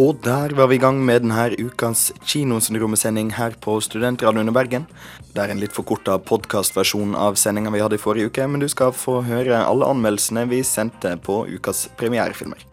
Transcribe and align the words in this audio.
Og 0.00 0.16
der 0.24 0.54
var 0.56 0.70
vi 0.70 0.78
i 0.78 0.80
gang 0.80 0.96
med 1.04 1.26
denne 1.26 1.50
ukas 1.60 2.06
kinosyndromesending 2.24 3.34
her 3.36 3.52
på 3.60 3.74
Studentradioen 3.84 4.48
i 4.48 4.52
Bergen. 4.56 4.86
Det 5.34 5.42
er 5.42 5.50
en 5.52 5.60
litt 5.60 5.74
forkorta 5.76 6.14
podkastversjon 6.24 7.12
av 7.12 7.36
sendinga 7.36 7.68
vi 7.74 7.82
hadde 7.84 7.98
i 7.98 8.00
forrige 8.00 8.30
uke, 8.30 8.46
men 8.48 8.64
du 8.64 8.68
skal 8.72 8.94
få 8.96 9.18
høre 9.28 9.58
alle 9.60 9.90
anmeldelsene 9.92 10.46
vi 10.48 10.62
sendte 10.64 11.18
på 11.20 11.42
ukas 11.52 11.90
premierefilmer. 12.00 12.64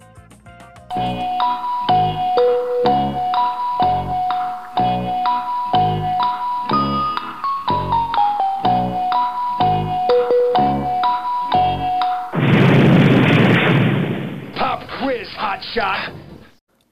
Pop 14.56 14.88
quiz, 15.02 15.36
hot 15.44 15.68
shot. 15.74 16.17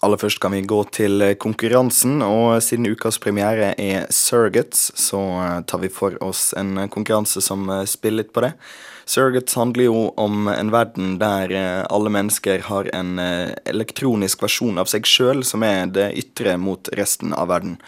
Aller 0.06 0.22
først 0.22 0.38
kan 0.44 0.54
vi 0.54 0.62
gå 0.62 0.84
til 0.94 1.24
konkurransen, 1.42 2.20
og 2.22 2.60
siden 2.62 2.86
ukas 2.94 3.18
premiere 3.18 3.72
er 3.82 4.06
Surrogates, 4.14 4.92
så 5.02 5.22
eh, 5.42 5.62
tar 5.66 5.82
vi 5.82 5.90
for 5.90 6.14
oss 6.22 6.52
en 6.54 6.84
konkurranse 6.94 7.42
som 7.42 7.66
eh, 7.74 7.88
spiller 7.90 8.22
litt 8.22 8.36
på 8.36 8.44
det. 8.46 8.52
Surrogates 9.10 9.58
handler 9.58 9.88
jo 9.88 10.04
om 10.18 10.48
en 10.50 10.72
verden 10.74 11.18
der 11.22 11.52
eh, 11.54 11.84
alle 11.90 12.10
mennesker 12.14 12.68
har 12.70 12.90
en 12.94 13.20
eh, 13.22 13.54
elektronisk 13.70 14.46
versjon 14.46 14.82
av 14.82 14.90
seg 14.90 15.10
sjøl 15.10 15.42
som 15.46 15.66
er 15.66 15.90
det 15.94 16.12
ytre 16.22 16.58
mot 16.62 16.90
resten 16.98 17.34
av 17.34 17.50
verden. 17.54 17.80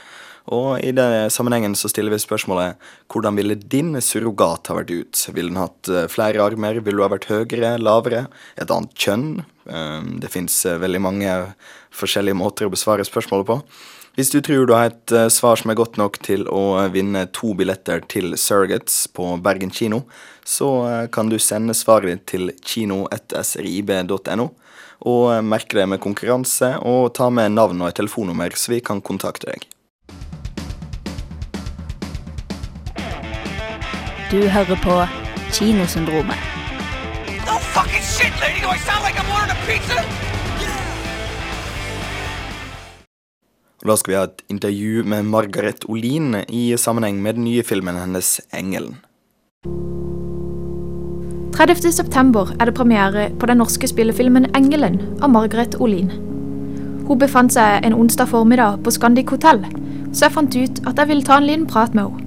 Og 0.53 0.79
i 0.79 0.93
den 0.95 1.31
sammenhengen 1.33 1.75
så 1.75 1.89
stiller 1.91 2.13
vi 2.13 2.21
spørsmålet 2.23 2.79
hvordan 3.11 3.35
ville 3.35 3.57
din 3.59 3.97
surrogat 3.99 4.69
ha 4.71 4.77
vært 4.77 4.93
ut? 4.93 5.25
Ville 5.35 5.51
den 5.51 5.59
hatt 5.59 5.91
eh, 5.91 6.07
flere 6.11 6.43
armer? 6.45 6.79
Ville 6.79 7.01
du 7.01 7.03
ha 7.03 7.11
vært 7.11 7.27
høyere, 7.31 7.75
lavere? 7.81 8.27
Et 8.55 8.71
annet 8.71 8.95
kjønn? 8.95 9.43
Eh, 9.67 10.01
Det 10.23 10.31
fins 10.31 10.63
veldig 10.79 11.03
mange 11.03 11.37
forskjellige 11.91 12.39
måter 12.39 12.67
å 12.67 12.73
besvare 12.73 13.07
spørsmålet 13.07 13.51
på. 13.51 13.61
Hvis 14.17 14.31
du 14.33 14.39
tror 14.41 14.63
du 14.65 14.71
har 14.73 14.87
et 14.89 15.11
eh, 15.13 15.27
svar 15.29 15.59
som 15.61 15.69
er 15.69 15.77
godt 15.77 15.99
nok 16.01 16.15
til 16.25 16.47
å 16.49 16.89
vinne 16.89 17.27
to 17.37 17.51
billetter 17.53 18.01
til 18.09 18.33
Surrogates 18.33 19.03
på 19.13 19.35
Bergen 19.45 19.69
kino, 19.69 20.07
så 20.41 20.69
eh, 20.89 21.03
kan 21.13 21.29
du 21.29 21.37
sende 21.37 21.75
svaret 21.77 22.09
ditt 22.09 22.25
til 22.33 22.49
kino1srib.no, 22.65 24.49
og 25.05 25.23
eh, 25.35 25.45
merke 25.45 25.77
det 25.77 25.85
med 25.93 26.01
konkurranse, 26.01 26.73
og 26.81 27.13
ta 27.13 27.29
med 27.29 27.53
navn 27.53 27.85
og 27.85 27.93
telefonnummer, 27.93 28.57
så 28.57 28.73
vi 28.73 28.81
kan 28.81 29.05
kontakte 29.05 29.51
deg. 29.51 29.69
Du 34.31 34.41
hører 34.51 34.75
på 34.83 34.93
Kinosyndromet. 35.55 36.35
No 37.47 37.55
fucking 37.75 38.03
shit, 38.03 38.33
lady! 38.41 38.59
Do 38.59 38.67
I 38.75 38.79
sound 38.87 39.01
like 39.07 39.15
I'm 39.21 39.29
ordering 39.31 39.51
a 39.51 39.59
pizza? 39.67 40.03
Da 43.87 43.95
skal 43.95 44.11
vi 44.11 44.17
ha 44.17 44.23
et 44.23 44.43
intervju 44.49 45.03
med 45.03 45.25
Margaret 45.25 45.87
Olin 45.87 46.35
i 46.49 46.75
sammenheng 46.77 47.21
med 47.23 47.33
den 47.33 47.43
nye 47.43 47.63
filmen 47.63 47.95
hennes 47.95 48.41
'Engelen'. 48.51 48.95
30. 51.53 51.91
september 51.91 52.51
er 52.59 52.65
det 52.65 52.75
premiere 52.75 53.29
på 53.39 53.45
den 53.45 53.57
norske 53.57 53.87
spillefilmen 53.87 54.45
'Engelen' 54.45 55.23
av 55.23 55.29
Margaret 55.29 55.75
Olin. 55.79 56.11
Hun 57.07 57.19
befant 57.19 57.53
seg 57.53 57.85
en 57.85 57.93
onsdag 57.93 58.27
formiddag 58.27 58.83
på 58.83 58.91
Scandic 58.91 59.29
hotell, 59.29 59.65
så 60.13 60.25
jeg 60.25 60.31
fant 60.31 60.55
ut 60.55 60.87
at 60.87 60.97
jeg 60.97 61.07
ville 61.07 61.23
ta 61.23 61.37
en 61.37 61.47
liten 61.47 61.67
prat 61.67 61.95
med 61.95 62.03
henne. 62.03 62.26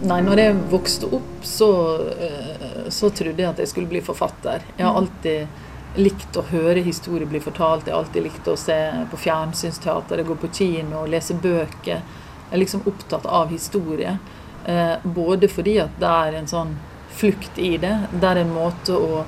Nei, 0.00 0.20
når 0.24 0.40
jeg 0.40 0.58
vokste 0.70 1.08
opp, 1.12 1.32
så, 1.46 1.70
eh, 2.14 2.86
så 2.88 3.10
trodde 3.10 3.42
jeg 3.42 3.50
at 3.50 3.58
jeg 3.58 3.68
skulle 3.68 3.90
bli 3.90 4.00
forfatter. 4.04 4.62
Jeg 4.76 4.86
har 4.86 4.96
alltid 4.96 6.00
likt 6.00 6.36
å 6.38 6.44
høre 6.50 6.82
historier 6.84 7.28
bli 7.28 7.40
fortalt. 7.42 7.86
Jeg 7.86 7.94
har 7.94 8.04
alltid 8.04 8.22
likt 8.28 8.48
å 8.48 8.56
se 8.58 8.78
på 9.10 9.18
fjernsynsteater, 9.18 10.22
gå 10.22 10.36
på 10.38 10.52
kino, 10.54 11.04
lese 11.06 11.34
bøker. 11.34 12.00
Jeg 12.04 12.56
er 12.56 12.62
liksom 12.62 12.86
opptatt 12.86 13.26
av 13.26 13.50
historie. 13.50 14.18
Eh, 14.66 14.96
både 15.04 15.48
fordi 15.48 15.78
at 15.82 15.98
det 16.00 16.08
er 16.08 16.38
en 16.38 16.50
sånn 16.50 16.74
flukt 17.10 17.58
i 17.58 17.76
det. 17.80 17.96
Det 18.12 18.28
er 18.30 18.42
en 18.42 18.54
måte 18.54 18.94
å 18.96 19.24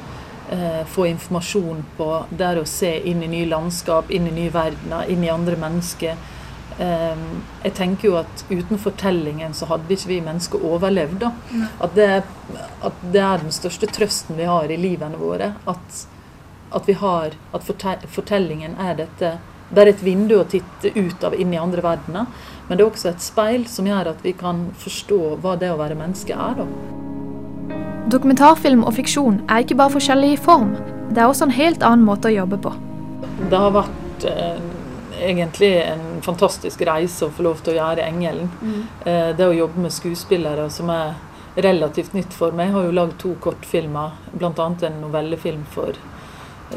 eh, 0.51 0.85
få 0.87 1.07
informasjon 1.11 1.85
på. 1.97 2.11
Det 2.31 2.47
er 2.47 2.61
å 2.61 2.69
se 2.69 2.93
inn 3.11 3.23
i 3.23 3.31
nye 3.33 3.51
landskap, 3.51 4.11
inn 4.11 4.29
i 4.31 4.37
nye 4.37 4.53
verdener, 4.55 5.11
inn 5.11 5.25
i 5.25 5.33
andre 5.33 5.59
mennesker. 5.61 6.17
Eh, 6.79 7.27
jeg 7.65 7.75
tenker 7.79 8.09
jo 8.09 8.17
at 8.21 8.45
uten 8.51 8.81
fortellingen 8.81 9.55
så 9.55 9.69
hadde 9.71 9.93
ikke 9.93 10.11
vi 10.11 10.21
mennesker 10.25 10.65
overlevd. 10.65 11.19
da. 11.21 11.33
At 11.81 11.95
det, 11.99 12.09
at 12.83 13.05
det 13.13 13.23
er 13.23 13.45
den 13.45 13.55
største 13.55 13.87
trøsten 13.87 14.39
vi 14.39 14.49
har 14.49 14.71
i 14.71 14.81
livene 14.81 15.21
våre. 15.21 15.55
At, 15.67 16.05
at 16.73 16.89
vi 16.89 16.97
har 16.97 17.37
At 17.53 17.65
fortellingen 18.09 18.77
er 18.81 18.95
dette 18.95 19.39
Det 19.73 19.83
er 19.83 19.89
et 19.89 20.03
vindu 20.05 20.35
å 20.37 20.45
titte 20.45 20.91
ut 20.97 21.25
av 21.25 21.35
inn 21.35 21.53
i 21.53 21.61
andre 21.61 21.83
verdener. 21.83 22.27
Men 22.69 22.77
det 22.79 22.85
er 22.85 22.91
også 22.91 23.09
et 23.09 23.23
speil 23.25 23.65
som 23.67 23.87
gjør 23.87 24.11
at 24.11 24.25
vi 24.25 24.33
kan 24.33 24.67
forstå 24.77 25.39
hva 25.41 25.57
det 25.57 25.71
å 25.73 25.79
være 25.81 25.97
menneske 25.97 26.37
er. 26.37 26.61
da. 26.61 26.67
Dokumentarfilm 28.13 28.85
og 28.85 28.93
fiksjon 28.99 29.41
er 29.49 29.65
ikke 29.65 29.79
bare 29.81 29.95
forskjellig 29.95 30.35
i 30.35 30.37
form, 30.37 30.75
det 31.15 31.23
er 31.23 31.31
også 31.31 31.47
en 31.49 31.57
helt 31.57 31.85
annen 31.87 32.05
måte 32.05 32.29
å 32.29 32.35
jobbe 32.35 32.59
på. 32.65 32.73
Det 33.49 33.59
har 33.59 33.73
vært 33.73 34.27
eh, 34.29 34.61
egentlig 35.29 35.73
en 35.83 36.23
fantastisk 36.23 36.83
reise 36.87 37.27
å 37.27 37.35
få 37.35 37.47
lov 37.47 37.63
til 37.63 37.75
å 37.75 37.77
gjøre 37.77 38.07
'Engelen'. 38.07 38.51
Eh, 39.05 39.37
det 39.37 39.47
å 39.47 39.55
jobbe 39.55 39.81
med 39.81 39.93
skuespillere 39.93 40.71
som 40.71 40.91
er 40.91 41.15
relativt 41.57 42.15
nytt 42.15 42.33
for 42.33 42.53
meg. 42.53 42.67
Jeg 42.67 42.75
har 42.75 42.85
jo 42.85 42.97
lagd 42.97 43.19
to 43.19 43.35
kortfilmer, 43.41 44.13
bl.a. 44.33 44.67
en 44.83 45.01
novellefilm 45.01 45.65
for 45.65 45.93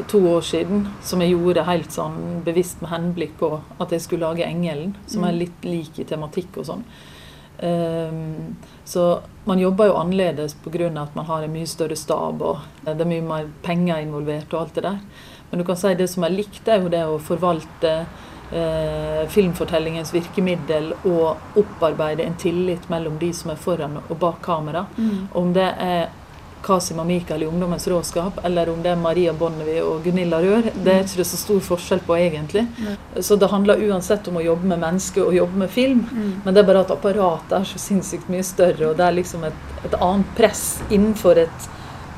to 0.08 0.18
år 0.28 0.40
siden 0.40 0.88
som 1.02 1.20
jeg 1.20 1.32
gjorde 1.32 1.64
helt 1.64 1.92
sånn 1.92 2.42
bevisst 2.44 2.82
med 2.82 2.90
henblikk 2.90 3.38
på 3.38 3.60
at 3.80 3.90
jeg 3.90 4.00
skulle 4.00 4.26
lage 4.26 4.44
'Engelen', 4.44 4.94
som 5.06 5.24
er 5.24 5.32
litt 5.32 5.64
lik 5.64 5.98
i 5.98 6.04
tematikk 6.04 6.58
og 6.58 6.66
sånn. 6.66 6.84
Um, 7.56 8.56
så 8.84 9.22
man 9.44 9.58
jobber 9.58 9.86
jo 9.86 9.96
annerledes 9.96 10.54
pga. 10.54 11.02
at 11.02 11.14
man 11.14 11.24
har 11.24 11.42
en 11.42 11.52
mye 11.52 11.66
større 11.66 11.96
stab 11.96 12.42
og 12.42 12.58
det 12.84 13.00
er 13.00 13.08
mye 13.08 13.22
mer 13.22 13.46
penger 13.62 13.96
involvert 13.96 14.52
og 14.52 14.60
alt 14.60 14.74
det 14.74 14.82
der. 14.82 14.98
Men 15.50 15.58
du 15.58 15.64
kan 15.64 15.76
si 15.76 15.94
det 15.94 16.08
som 16.10 16.24
er 16.24 16.34
likt, 16.34 16.68
er 16.68 16.82
jo 16.82 16.88
det 16.88 17.04
å 17.06 17.18
forvalte 17.22 17.88
eh, 17.88 18.06
filmfortellingens 19.32 20.12
virkemiddel 20.14 20.92
og 21.04 21.58
opparbeide 21.58 22.22
en 22.22 22.36
tillit 22.38 22.84
mellom 22.92 23.16
de 23.18 23.32
som 23.34 23.50
er 23.50 23.58
foran 23.58 23.98
og 24.04 24.14
bak 24.22 24.38
kamera. 24.44 24.84
Om 25.34 25.50
det 25.56 25.66
er 25.82 26.06
Kasim 26.66 26.98
og 26.98 27.06
Mikael 27.06 27.42
i 27.44 27.46
Ungdommens 27.46 27.86
råskap, 27.88 28.40
eller 28.44 28.70
om 28.72 28.80
det 28.82 28.90
er 28.90 28.98
Maria 28.98 29.32
Bonnevie 29.32 29.82
og 29.86 30.02
Gunilla 30.04 30.40
Rør, 30.42 30.70
det 30.74 30.92
er 30.92 31.04
ikke 31.04 31.20
det 31.20 31.26
så 31.28 31.38
stor 31.38 31.60
forskjell 31.62 32.02
på 32.06 32.16
egentlig. 32.18 32.64
Så 33.20 33.36
det 33.38 33.50
handler 33.52 33.82
uansett 33.86 34.26
om 34.28 34.40
å 34.40 34.44
jobbe 34.44 34.66
med 34.72 34.82
mennesker 34.82 35.26
og 35.28 35.36
jobbe 35.36 35.62
med 35.62 35.70
film, 35.70 36.02
men 36.44 36.54
det 36.54 36.62
er 36.62 36.70
bare 36.70 36.82
at 36.86 36.94
apparatet 36.94 37.58
er 37.60 37.68
så 37.70 37.82
sinnssykt 37.82 38.30
mye 38.32 38.46
større, 38.46 38.90
og 38.90 38.98
det 38.98 39.06
er 39.06 39.18
liksom 39.20 39.46
et, 39.46 39.60
et 39.86 39.98
annet 40.00 40.32
press 40.38 40.64
innenfor 40.90 41.38
et 41.44 41.70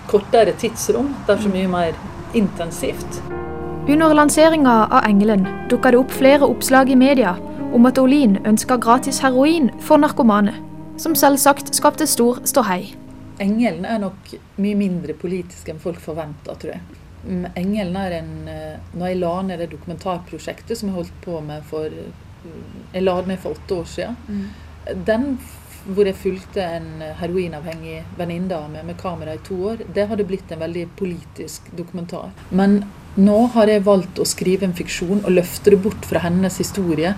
kortere 0.08 0.56
tidsrom. 0.56 1.12
Det 1.26 1.36
er 1.36 1.44
så 1.44 1.52
mye 1.52 1.68
mer 1.68 2.00
intensivt. 2.38 3.20
Under 3.88 4.14
lanseringa 4.14 4.86
av 4.86 5.04
Engelen 5.04 5.46
dukka 5.70 5.90
det 5.90 5.96
opp 5.96 6.10
flere 6.12 6.44
oppslag 6.44 6.90
i 6.90 6.96
media 6.96 7.30
om 7.72 7.86
at 7.88 7.96
Olin 7.98 8.34
ønska 8.44 8.76
gratis 8.76 9.22
heroin 9.24 9.70
for 9.80 9.96
narkomane, 9.96 10.52
som 11.00 11.14
selvsagt 11.16 11.72
skapte 11.72 12.04
stor 12.06 12.42
ståhei. 12.44 12.90
Engelen 13.40 13.86
er 13.88 14.02
nok 14.02 14.34
mye 14.60 14.76
mindre 14.76 15.16
politisk 15.16 15.70
enn 15.72 15.80
folk 15.80 16.02
forventa, 16.04 16.58
tror 16.60 16.74
jeg. 16.74 16.82
Mm, 17.24 17.46
Engelen 17.56 17.96
er 18.02 18.18
en 18.18 18.30
eh, 18.52 18.76
Når 18.92 19.08
jeg 19.08 19.20
la 19.22 19.32
ned 19.48 19.64
det 19.64 19.70
dokumentarprosjektet 19.72 20.78
som 20.78 20.90
jeg 20.90 20.98
holdt 20.98 21.16
på 21.24 21.40
med 21.48 21.64
for 21.66 21.88
mm, 21.88 22.92
Jeg 22.92 23.06
la 23.06 23.16
det 23.22 23.32
ned 23.32 23.42
for 23.42 23.56
åtte 23.56 23.80
år 23.80 23.88
siden. 23.94 24.44
Den 25.08 25.38
hvor 25.88 26.04
jeg 26.04 26.20
fulgte 26.20 26.60
en 26.60 27.02
heroinavhengig 27.16 28.02
venninne 28.18 28.52
av 28.52 28.68
meg 28.68 28.84
med 28.84 29.00
kamera 29.00 29.38
i 29.38 29.44
to 29.46 29.56
år, 29.70 29.86
det 29.94 30.08
hadde 30.10 30.26
blitt 30.28 30.50
en 30.52 30.60
veldig 30.60 30.88
politisk 30.98 31.70
dokumentar. 31.72 32.34
Men 32.50 32.82
nå 33.18 33.38
har 33.54 33.70
jeg 33.70 33.84
valgt 33.86 34.20
å 34.22 34.26
skrive 34.28 34.66
en 34.68 34.76
fiksjon 34.76 35.24
og 35.24 35.34
løfte 35.34 35.74
det 35.74 35.80
bort 35.82 36.06
fra 36.06 36.22
hennes 36.22 36.58
historie. 36.60 37.14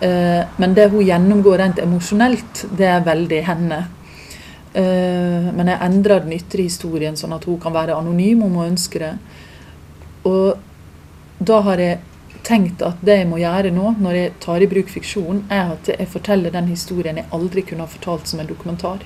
Eh, 0.00 0.42
Men 0.56 0.74
det 0.74 0.90
hun 0.90 1.04
gjennomgår 1.06 1.58
rent 1.58 1.78
emosjonelt, 1.78 2.66
det 2.76 2.86
er 2.86 3.06
veldig 3.06 3.42
henne. 3.44 3.86
Eh, 4.74 5.52
Men 5.54 5.66
jeg 5.66 5.80
endrer 5.80 6.20
den 6.20 6.32
ytre 6.38 6.62
historien 6.62 7.14
sånn 7.16 7.34
at 7.34 7.44
hun 7.44 7.60
kan 7.60 7.72
være 7.72 7.94
anonym 7.94 8.42
om 8.42 8.54
hun 8.54 8.72
ønsker 8.72 8.98
det. 8.98 9.14
Og 10.24 10.58
da 11.38 11.60
har 11.60 11.78
jeg 11.78 11.98
tenkt 12.44 12.82
at 12.82 13.00
det 13.00 13.18
jeg 13.18 13.28
må 13.28 13.38
gjøre 13.40 13.72
nå, 13.72 13.94
når 14.00 14.14
jeg 14.14 14.32
tar 14.40 14.62
i 14.62 14.66
bruk 14.66 14.90
fiksjon, 14.92 15.44
er 15.50 15.72
at 15.72 15.88
jeg 15.88 16.08
forteller 16.08 16.52
den 16.52 16.66
historien 16.66 17.16
jeg 17.16 17.30
aldri 17.32 17.62
kunne 17.62 17.86
ha 17.86 17.86
fortalt 17.86 18.28
som 18.28 18.40
en 18.40 18.46
dokumentar. 18.46 18.98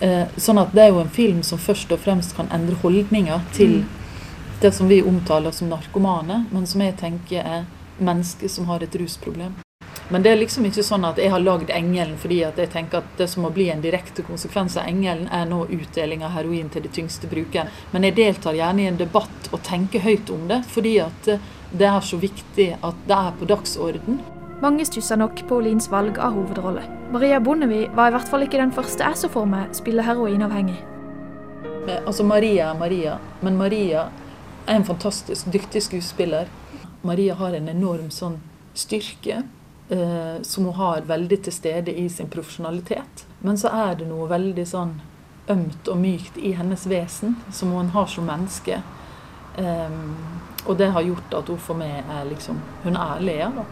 Eh, 0.00 0.26
sånn 0.36 0.60
at 0.60 0.74
det 0.74 0.82
er 0.84 0.88
jo 0.92 1.00
en 1.00 1.08
film 1.08 1.42
som 1.42 1.58
først 1.58 1.92
og 1.92 2.00
fremst 2.00 2.36
kan 2.36 2.50
endre 2.52 2.76
holdninger 2.82 3.40
til 3.52 3.84
det 4.60 4.72
som 4.72 4.88
vi 4.88 5.02
omtaler 5.02 5.50
som 5.50 5.68
narkomane, 5.68 6.44
men 6.50 6.66
som 6.66 6.80
jeg 6.80 6.96
tenker 7.00 7.44
er 7.44 7.64
mennesker 7.98 8.48
som 8.48 8.66
har 8.66 8.82
et 8.82 8.96
rusproblem. 8.96 9.54
Men 10.08 10.22
det 10.22 10.30
er 10.30 10.36
liksom 10.36 10.66
ikke 10.68 10.84
sånn 10.84 11.04
at 11.08 11.18
jeg 11.18 11.32
har 11.32 11.40
lagd 11.40 11.70
'Engelen' 11.72 12.18
fordi 12.20 12.42
at 12.44 12.58
jeg 12.60 12.70
tenker 12.70 12.98
at 13.00 13.16
det 13.16 13.28
som 13.30 13.42
må 13.42 13.50
bli 13.50 13.70
en 13.70 13.80
direkte 13.80 14.22
konsekvens 14.22 14.76
av 14.76 14.84
'Engelen', 14.84 15.28
er 15.32 15.46
nå 15.48 15.64
utdeling 15.64 16.24
av 16.24 16.30
heroin 16.30 16.68
til 16.68 16.82
de 16.82 16.88
tyngste 16.88 17.26
brukerne. 17.26 17.70
Men 17.92 18.02
jeg 18.02 18.16
deltar 18.16 18.52
gjerne 18.52 18.82
i 18.82 18.86
en 18.86 18.96
debatt 18.96 19.48
og 19.52 19.62
tenker 19.62 20.00
høyt 20.00 20.30
om 20.30 20.48
det, 20.48 20.64
fordi 20.66 20.98
at 21.00 21.28
eh, 21.28 21.38
det 21.72 21.86
er 21.86 22.00
så 22.00 22.16
viktig 22.16 22.76
at 22.82 22.94
det 23.08 23.16
er 23.16 23.32
på 23.38 23.46
dagsorden. 23.46 24.20
Mange 24.60 24.84
stusser 24.84 25.16
nok 25.16 25.48
på 25.48 25.56
Olins 25.56 25.90
valg 25.90 26.18
av 26.18 26.32
hovedrolle. 26.32 26.82
Maria 27.12 27.40
Bondevie 27.40 27.88
var 27.94 28.08
i 28.08 28.10
hvert 28.10 28.28
fall 28.28 28.42
ikke 28.42 28.60
den 28.60 28.72
første 28.72 29.04
jeg 29.04 29.16
så 29.16 29.28
for 29.28 29.44
meg 29.46 29.74
spille 29.74 30.02
heroinavhengig. 30.02 30.78
Eh, 31.88 32.00
Altså 32.06 32.24
Maria 32.24 32.70
er 32.70 32.78
Maria, 32.78 33.18
men 33.42 33.56
Maria 33.56 34.10
er 34.66 34.78
en 34.78 34.84
fantastisk 34.84 35.52
dyktig 35.52 35.82
skuespiller. 35.82 36.48
Maria 37.02 37.34
har 37.34 37.52
en 37.52 37.68
enorm 37.68 38.10
sånn 38.10 38.38
styrke 38.74 39.42
eh, 39.88 40.42
som 40.42 40.64
hun 40.64 40.78
har 40.78 41.04
veldig 41.08 41.42
til 41.44 41.52
stede 41.52 41.92
i 41.92 42.08
sin 42.08 42.30
profesjonalitet. 42.32 43.26
Men 43.44 43.60
så 43.60 43.72
er 43.72 44.00
det 44.00 44.08
noe 44.08 44.28
veldig 44.30 44.66
sånn 44.68 44.96
ømt 45.52 45.88
og 45.92 46.00
mykt 46.00 46.38
i 46.40 46.54
hennes 46.56 46.86
vesen 46.88 47.36
som 47.52 47.74
hun 47.76 47.92
har 47.92 48.08
som 48.08 48.24
menneske. 48.28 48.80
Em, 49.60 50.16
og 50.64 50.78
det 50.80 50.88
har 50.94 51.04
gjort 51.04 51.36
at 51.36 51.50
hun 51.52 51.60
for 51.62 51.78
meg 51.78 52.08
er 52.10 52.24
liksom 52.26 52.56
Hun 52.82 52.96
er 52.96 53.20
Lea, 53.20 53.50
da. 53.54 53.64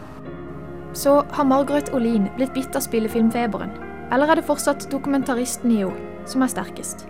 Så 0.93 1.23
har 1.33 1.43
Margaret 1.49 1.89
Olin 1.93 2.29
blitt 2.37 2.53
bitt 2.53 2.75
av 2.77 2.85
spillefilmfeberen? 2.85 3.73
Eller 4.13 4.29
er 4.29 4.37
det 4.37 4.45
fortsatt 4.45 4.85
dokumentaristen 4.91 5.71
i 5.73 5.81
henne 5.81 6.29
som 6.29 6.45
er 6.45 6.53
sterkest? 6.53 7.07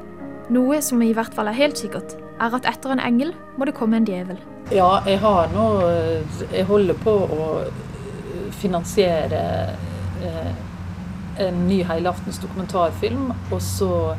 Noe 0.50 0.80
som 0.82 1.02
i 1.04 1.12
hvert 1.16 1.36
fall 1.36 1.52
er 1.52 1.60
helt 1.60 1.78
sikkert, 1.78 2.16
er 2.40 2.58
at 2.58 2.68
etter 2.70 2.94
en 2.94 3.04
engel 3.04 3.34
må 3.58 3.66
det 3.70 3.76
komme 3.78 3.98
en 4.00 4.08
djevel. 4.08 4.40
Ja, 4.72 5.04
jeg 5.06 5.20
har 5.20 5.50
nå 5.54 5.66
Jeg 6.54 6.66
holder 6.66 6.96
på 7.04 7.12
å 7.12 7.48
finansiere 8.58 9.42
eh, 10.24 10.54
en 11.38 11.68
ny 11.68 11.84
helaftens 11.84 12.40
dokumentarfilm. 12.40 13.32
Og 13.52 13.62
så 13.62 14.16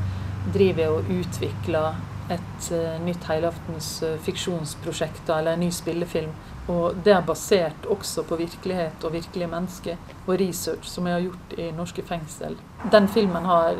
driver 0.52 0.82
jeg 0.82 0.90
og 0.90 1.14
utvikler 1.18 1.94
et 2.32 2.70
eh, 2.72 2.96
nytt 3.04 3.26
helaftens 3.28 3.90
eh, 4.02 4.16
fiksjonsprosjekt, 4.24 5.28
eller 5.28 5.54
en 5.54 5.64
ny 5.64 5.70
spillefilm. 5.74 6.32
Og 6.72 6.96
det 7.04 7.12
er 7.12 7.26
basert 7.26 7.86
også 7.92 8.24
på 8.28 8.38
virkelighet 8.40 9.04
og 9.04 9.12
virkelige 9.12 9.50
mennesker, 9.52 10.00
og 10.26 10.38
research 10.40 10.88
som 10.88 11.06
jeg 11.06 11.18
har 11.18 11.26
gjort 11.26 11.56
i 11.60 11.70
norske 11.76 12.04
fengsel. 12.08 12.56
Den 12.92 13.08
filmen 13.08 13.44
har 13.44 13.76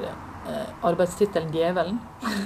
arbeidstittelen 0.85 1.53
'Djevelen'. 1.53 1.99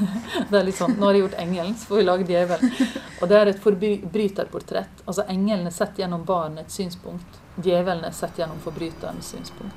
det 0.50 0.58
er 0.58 0.66
litt 0.66 0.78
sånn, 0.78 0.94
Nå 0.98 1.08
har 1.08 1.16
jeg 1.16 1.24
gjort 1.26 1.38
'Engelen', 1.42 1.74
så 1.74 1.90
får 1.90 1.96
vi 1.96 2.06
lage 2.06 2.28
'Djevelen'. 2.28 3.02
Og 3.22 3.28
det 3.28 3.36
er 3.38 3.50
et 3.50 3.60
forbryterportrett. 3.62 5.02
Altså 5.06 5.24
engelen 5.28 5.66
er 5.66 5.74
sett 5.74 5.98
gjennom 5.98 6.24
barnets 6.24 6.78
synspunkt. 6.78 7.40
Djevelen 7.58 8.04
er 8.06 8.14
sett 8.14 8.38
gjennom 8.38 8.60
forbryterens 8.62 9.34
synspunkt. 9.34 9.74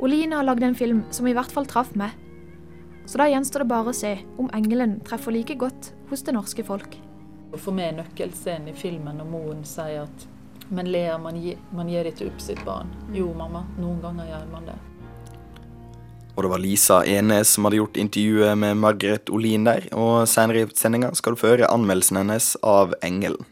Oline 0.00 0.38
har 0.38 0.46
lagd 0.48 0.64
en 0.64 0.74
film 0.74 1.04
som 1.10 1.26
i 1.28 1.34
hvert 1.36 1.52
fall 1.52 1.68
traff 1.68 1.92
meg. 1.94 2.16
Så 3.04 3.18
da 3.20 3.26
gjenstår 3.28 3.64
det 3.64 3.72
bare 3.72 3.92
å 3.92 3.96
se 3.96 4.14
om 4.38 4.48
engelen 4.56 5.00
treffer 5.04 5.34
like 5.34 5.54
godt 5.60 5.92
hos 6.08 6.22
det 6.24 6.32
norske 6.32 6.64
folk. 6.64 6.96
For 7.58 7.74
meg 7.74 7.90
er 7.90 7.96
nøkkelscenen 7.98 8.70
i 8.70 8.76
filmen 8.78 9.18
når 9.20 9.28
moren 9.28 9.64
sier 9.66 10.06
at 10.06 10.28
Men 10.70 10.86
Lea, 10.86 11.16
man, 11.18 11.34
gir, 11.34 11.58
man 11.74 11.88
gir 11.90 12.06
ikke 12.06 12.28
opp 12.30 12.38
sitt 12.38 12.60
barn. 12.62 12.92
Jo, 13.10 13.32
mamma, 13.34 13.64
noen 13.80 13.98
ganger 14.04 14.28
gjør 14.28 14.44
man 14.52 14.68
det. 14.68 14.76
Og 16.40 16.46
det 16.46 16.54
var 16.54 16.60
Lisa 16.64 17.02
Enes 17.04 17.50
som 17.52 17.66
hadde 17.66 17.76
gjort 17.76 17.98
intervjuet 18.00 18.56
med 18.56 18.78
Margaret 18.80 19.28
Olin 19.28 19.66
der, 19.66 19.82
og 19.92 20.24
senere 20.24 20.62
i 20.64 20.68
sendinga 20.72 21.10
skal 21.12 21.34
du 21.34 21.36
få 21.36 21.50
høre 21.50 21.68
anmeldelsen 21.68 22.16
hennes 22.16 22.54
av 22.64 22.94
Engelen. 23.04 23.44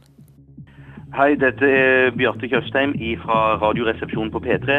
Hei, 1.12 1.34
dette 1.36 1.68
er 1.68 2.08
Bjarte 2.16 2.48
Tjøstheim 2.48 2.94
fra 3.26 3.58
Radioresepsjonen 3.60 4.32
på 4.32 4.40
P3. 4.40 4.78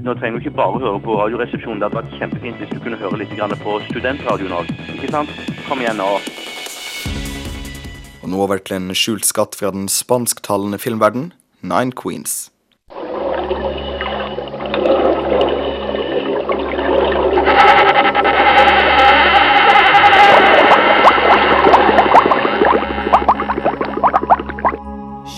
Nå 0.00 0.14
trenger 0.16 0.38
du 0.38 0.46
ikke 0.46 0.54
bare 0.62 0.80
høre 0.80 1.02
på 1.04 1.18
Radioresepsjonen. 1.20 1.82
Det 1.82 1.90
hadde 1.90 2.00
vært 2.00 2.16
kjempefint 2.22 2.62
hvis 2.62 2.72
du 2.72 2.80
kunne 2.86 3.00
høre 3.04 3.20
litt 3.20 3.36
på 3.60 3.76
studentradioen 3.90 4.56
òg. 4.62 4.72
Ikke 4.96 5.12
sant? 5.12 5.36
Kom 5.68 5.84
igjen 5.84 6.00
nå. 6.00 6.08
Og 8.22 8.32
nå 8.32 8.40
over 8.46 8.64
til 8.64 8.80
en 8.80 8.96
skjult 8.96 9.28
skatt 9.28 9.60
fra 9.60 9.74
den 9.76 9.92
spansktalende 9.92 10.80
filmverden, 10.80 11.34
Nine 11.60 11.92
Queens. 11.92 12.46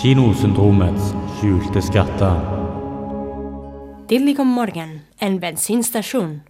Kinosyndromets 0.05 1.15
skjulte 1.39 1.81
skatter. 1.81 2.35
Tidlig 4.05 4.35
om 4.43 4.51
morgenen, 4.53 4.99
en 5.17 5.39
bensinstasjon. 5.41 6.43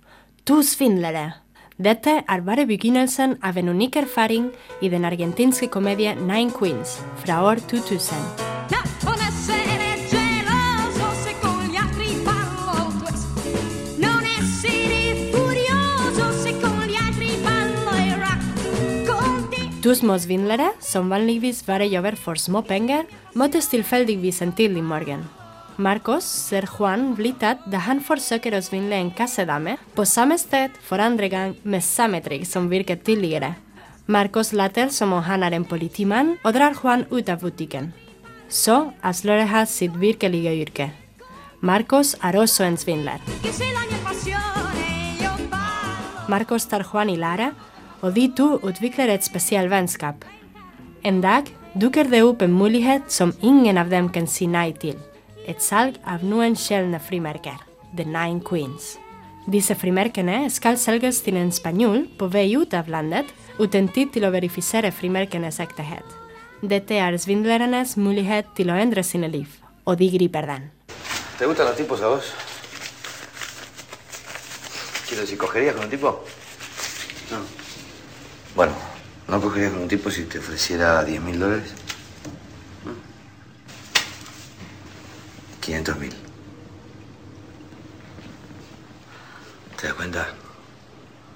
To 0.43 0.57
svindlere. 0.67 1.37
Dette 1.79 2.17
er 2.27 2.43
bare 2.43 2.65
begynnelsen 2.67 3.37
av 3.47 3.61
en 3.63 3.71
unik 3.71 4.01
erfaring 4.03 4.49
i 4.83 4.91
den 4.91 5.07
argentinske 5.07 5.71
komedie 5.71 6.17
Nine 6.19 6.51
Queens 6.51 6.99
fra 7.23 7.45
år 7.47 7.63
2000. 7.71 8.44
To 19.85 19.93
små 19.93 20.15
svindlere, 20.17 20.71
som 20.81 21.11
vanligvis 21.13 21.59
bare 21.67 21.85
jobber 21.93 22.15
for 22.17 22.41
små 22.41 22.63
penger, 22.65 23.03
møtes 23.37 23.67
tilfeldigvis 23.69 24.39
en 24.41 24.55
tidlig 24.57 24.81
morgen. 24.81 25.27
Marcos 25.77 26.25
ser 26.25 26.65
Juan 26.65 27.11
bli 27.19 27.35
tatt 27.37 27.67
da 27.69 27.83
han 27.85 28.01
forsøker 28.01 28.57
å 28.57 28.63
svindle 28.65 28.97
en 28.97 29.11
kassedame 29.13 29.75
på 29.93 30.07
samme 30.09 30.39
sted 30.41 30.73
for 30.87 31.05
andre 31.05 31.29
gang 31.29 31.53
med 31.69 31.85
samme 31.85 32.23
trikk 32.25 32.47
som 32.49 32.71
virket 32.73 33.03
tidligere. 33.05 33.51
Marcos 34.07 34.55
later 34.57 34.89
som 34.89 35.13
om 35.13 35.21
han 35.27 35.45
er 35.45 35.53
en 35.53 35.69
politimann 35.69 36.39
og 36.47 36.57
drar 36.57 36.79
Juan 36.81 37.05
ut 37.13 37.29
av 37.29 37.45
butikken. 37.45 37.93
Så 38.49 38.79
avslører 39.05 39.53
han 39.53 39.69
sitt 39.69 40.01
virkelige 40.01 40.57
yrke. 40.63 40.89
Marcos 41.61 42.15
er 42.25 42.41
også 42.41 42.65
en 42.65 42.81
svindler. 42.81 43.21
Marcos 46.33 46.65
tar 46.73 46.89
Juan 46.89 47.13
i 47.13 47.21
Lara, 47.21 47.53
og 48.05 48.13
vi 48.13 48.29
to 48.37 48.59
utvikler 48.61 49.09
et 49.15 49.25
spesielt 49.25 49.73
vennskap. 49.73 50.25
En 51.05 51.23
dag 51.25 51.49
dukker 51.81 52.09
det 52.13 52.21
opp 52.25 52.43
en 52.45 52.53
mulighet 52.53 53.09
som 53.13 53.33
ingen 53.41 53.81
av 53.81 53.89
dem 53.93 54.11
kan 54.13 54.29
si 54.29 54.47
nei 54.47 54.73
til. 54.77 54.99
Et 55.49 55.61
salg 55.61 55.97
av 56.09 56.25
noen 56.25 56.57
sjeldne 56.57 57.01
frimerker, 57.01 57.57
The 57.97 58.05
Nine 58.05 58.45
Queens. 58.45 58.99
Disse 59.49 59.77
frimerkene 59.77 60.47
skal 60.53 60.79
selges 60.81 61.21
til 61.25 61.37
en 61.37 61.53
spanjol 61.53 62.07
på 62.19 62.29
vei 62.33 62.47
ut 62.57 62.77
av 62.77 62.89
landet, 62.93 63.29
uten 63.59 63.89
tid 63.93 64.13
til 64.13 64.25
å 64.25 64.33
verifisere 64.33 64.93
frimerkenes 64.93 65.61
ektehet. 65.61 66.07
Dette 66.65 66.97
er 66.97 67.17
svindlernes 67.21 67.99
mulighet 68.01 68.55
til 68.57 68.73
å 68.73 68.79
endre 68.81 69.05
sine 69.05 69.29
liv, 69.29 69.49
og 69.85 70.01
de 70.01 70.09
griper 70.17 70.49
den. 70.49 70.71
¿Te 71.39 71.47
gustan 71.47 71.67
los 71.67 71.77
tipos 71.77 72.01
a 72.01 72.09
vos? 72.09 72.33
Quiero 75.09 75.23
decir, 75.23 75.37
¿cogerías 75.37 75.75
con 75.75 75.85
un 75.85 75.91
tipo? 75.91 76.25
No. 77.31 77.64
Bueno, 78.55 78.73
¿no 79.29 79.41
cogerías 79.41 79.73
con 79.73 79.83
un 79.83 79.89
tipo 79.89 80.11
si 80.11 80.25
te 80.25 80.39
ofreciera 80.39 81.05
10 81.05 81.21
mil 81.23 81.41
dólares? 81.41 81.75
500 85.61 85.99
mil. 85.99 86.13
¿Te 89.81 89.87
das 89.89 89.95
cuenta? 89.95 90.29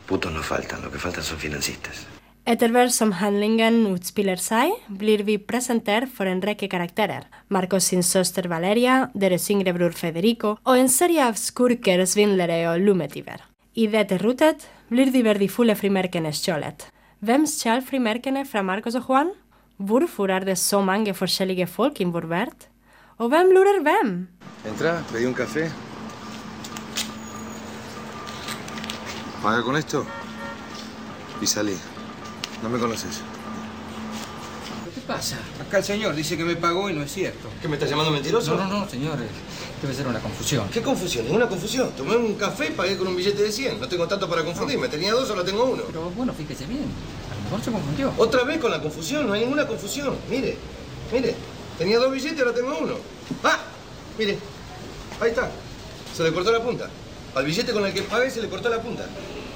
Putos 0.07 0.33
no 0.33 0.43
faltan, 0.43 0.83
lo 0.83 0.91
que 0.91 0.99
faltan 0.99 1.25
son 1.25 1.39
financistas. 1.39 2.07
Etter 2.49 2.71
hvert 2.73 2.95
som 2.97 3.11
handlingen 3.13 3.83
utspiller 3.91 4.41
seg, 4.41 4.71
blir 4.89 5.21
vi 5.27 5.37
presentert 5.37 6.09
for 6.09 6.31
en 6.31 6.41
rekke 6.41 6.69
karakterer. 6.73 7.27
Marcos 7.53 7.91
sin 7.91 8.03
søster 8.03 8.49
Valeria, 8.49 9.11
deres 9.13 9.51
yngre 9.53 9.75
bror 9.77 9.93
Federico 9.93 10.55
og 10.65 10.79
en 10.81 10.89
serie 10.89 11.27
av 11.27 11.37
skurker, 11.37 12.07
svindlere 12.09 12.63
og 12.71 12.81
lommetyver. 12.81 13.43
I 13.77 13.91
dette 13.93 14.17
rutet 14.23 14.65
blir 14.89 15.13
de 15.13 15.21
verdifulle 15.27 15.77
frimerkene 15.77 16.33
stjålet. 16.33 16.89
Vem 17.21 17.47
skall 17.47 17.83
frimärkena 17.83 18.45
fra 18.45 18.63
Marcos 18.63 18.95
och 18.95 19.05
Juan? 19.09 19.35
Varför 19.77 20.29
är 20.29 20.41
det 20.41 20.57
så 20.57 20.83
många 20.83 21.15
olika 21.41 21.67
folk 21.67 22.01
involverat? 22.01 22.69
Och 23.17 23.33
vem 23.33 23.47
lurer 23.47 23.85
vem? 23.85 24.29
Entra, 24.65 25.03
pedí 25.13 25.27
un 25.27 25.35
café. 25.35 25.71
Paga 29.43 29.63
con 29.63 29.77
esto 29.77 30.05
y 31.43 31.47
salí. 31.47 31.77
No 32.63 32.69
me 32.69 32.79
conoces. 32.79 33.23
Pasa? 35.09 35.39
Acá 35.61 35.79
el 35.79 35.85
señor 35.85 36.15
dice 36.15 36.37
que 36.37 36.45
me 36.45 36.55
pagó 36.55 36.91
y 36.91 36.93
no 36.93 37.03
es 37.03 37.11
cierto. 37.11 37.49
¿Qué 37.61 37.67
me 37.67 37.75
estás 37.75 37.89
llamando 37.89 38.13
mentiroso? 38.13 38.55
No, 38.55 38.69
no, 38.69 38.81
no, 38.81 38.89
señor. 38.89 39.19
Debe 39.81 39.95
ser 39.95 40.07
una 40.07 40.21
confusión. 40.21 40.69
¿Qué 40.69 40.83
confusión? 40.83 41.25
Ninguna 41.25 41.49
confusión. 41.49 41.91
Tomé 41.97 42.15
un 42.15 42.35
café 42.35 42.67
y 42.67 42.71
pagué 42.73 42.97
con 42.99 43.09
un 43.09 43.17
billete 43.17 43.43
de 43.43 43.51
100. 43.51 43.81
No 43.81 43.89
tengo 43.89 44.07
tanto 44.07 44.29
para 44.29 44.45
confundirme. 44.45 44.89
Tenía 44.89 45.13
dos, 45.13 45.31
ahora 45.31 45.45
tengo 45.45 45.65
uno. 45.65 45.83
Pero 45.87 46.11
bueno, 46.11 46.35
fíjese 46.35 46.67
bien. 46.67 46.85
A 46.85 47.35
lo 47.35 47.43
mejor 47.45 47.65
se 47.65 47.73
confundió. 47.73 48.13
Otra 48.19 48.45
vez 48.45 48.59
con 48.59 48.71
la 48.71 48.83
confusión. 48.83 49.27
No 49.27 49.33
hay 49.33 49.41
ninguna 49.41 49.67
confusión. 49.67 50.15
Mire, 50.29 50.57
mire. 51.11 51.35
Tenía 51.79 51.99
dos 51.99 52.13
billetes, 52.13 52.39
ahora 52.41 52.55
tengo 52.55 52.79
uno. 52.79 52.95
¡Ah! 53.43 53.59
Mire. 54.19 54.39
Ahí 55.21 55.31
está. 55.31 55.51
Se 56.15 56.23
le 56.23 56.33
cortó 56.33 56.53
la 56.53 56.63
punta. 56.63 56.91
Al 57.35 57.47
billete 57.47 57.73
con 57.73 57.87
el 57.87 57.95
que 57.95 58.03
pagué 58.03 58.31
se 58.31 58.43
le 58.43 58.49
cortó 58.49 58.69
la 58.69 58.83
punta. 58.83 59.07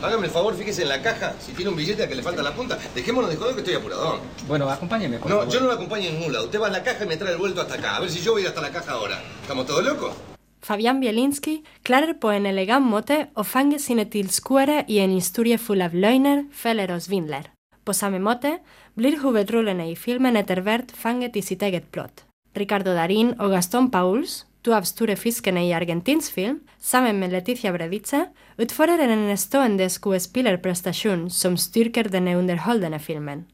Hágame 0.03 0.27
el 0.27 0.33
favor, 0.33 0.55
fíjese 0.57 0.83
en 0.83 0.89
la 0.89 1.01
caja. 1.01 1.35
Si 1.39 1.53
tiene 1.53 1.71
un 1.71 1.77
billete 1.77 2.03
a 2.03 2.09
que 2.09 2.15
le 2.17 2.23
falta 2.23 2.43
la 2.43 2.53
punta, 2.53 2.77
dejémonos 2.95 3.31
de 3.31 3.37
joder 3.37 3.55
que 3.55 3.61
estoy 3.61 3.75
apuradón. 3.75 4.19
Bueno, 4.49 4.69
acompáñeme, 4.69 5.19
por 5.19 5.31
No, 5.31 5.39
favor. 5.39 5.53
yo 5.53 5.61
no 5.61 5.67
lo 5.67 5.73
acompaño 5.73 6.09
en 6.09 6.15
ningún 6.19 6.33
lado. 6.33 6.47
Usted 6.47 6.61
va 6.61 6.67
a 6.67 6.71
la 6.71 6.83
caja 6.83 7.05
y 7.05 7.09
me 7.09 7.17
trae 7.17 7.33
el 7.33 7.39
vuelto 7.39 7.61
hasta 7.61 7.75
acá. 7.75 7.97
A 7.97 8.01
ver 8.01 8.11
si 8.11 8.21
yo 8.21 8.33
voy 8.33 8.41
a 8.41 8.45
ir 8.45 8.49
hasta 8.49 8.61
la 8.61 8.71
caja 8.71 8.93
ahora. 8.93 9.23
¿Estamos 9.43 9.67
todos 9.67 9.85
locos? 9.85 10.13
Fabian 10.61 11.01
Bielinski 11.01 11.65
klarer 11.83 12.19
på 12.19 12.31
en 12.33 12.47
elegant 12.47 12.85
måte 12.87 13.29
å 13.35 13.43
fange 13.45 13.79
sine 13.83 14.05
tilskuere 14.07 14.85
i 14.89 14.99
en 15.03 15.11
historie 15.11 15.59
full 15.59 15.83
av 15.83 15.95
løgner, 15.95 16.45
feller 16.53 16.93
og 16.95 17.01
svindler. 17.03 17.51
På 17.85 17.93
samme 17.95 18.21
måte 18.23 18.61
blir 18.95 19.19
hovedrollene 19.23 19.89
i 19.91 19.97
filmen 19.97 20.37
etter 20.39 20.61
hvert 20.63 20.93
fanget 20.95 21.37
i 21.37 21.43
sitt 21.43 21.63
eget 21.63 21.91
plott. 21.91 22.23
Ricardo 22.55 22.95
Darín 22.95 23.35
og 23.41 23.51
Gaston 23.51 23.91
Pauls, 23.91 24.45
to 24.63 24.75
av 24.75 24.87
store 24.87 25.17
fiskene 25.19 25.65
i 25.67 25.73
argentinsk 25.75 26.35
film, 26.35 26.61
sammen 26.81 27.19
med 27.21 27.35
Letizia 27.35 27.73
Bredice, 27.75 28.27
utfører 28.63 29.03
en 29.05 29.27
stående 29.39 29.89
skuespillerprestasjon 29.91 31.29
som 31.31 31.59
styrker 31.59 32.11
denne 32.13 32.37
underholdende 32.39 33.03
filmen. 33.03 33.47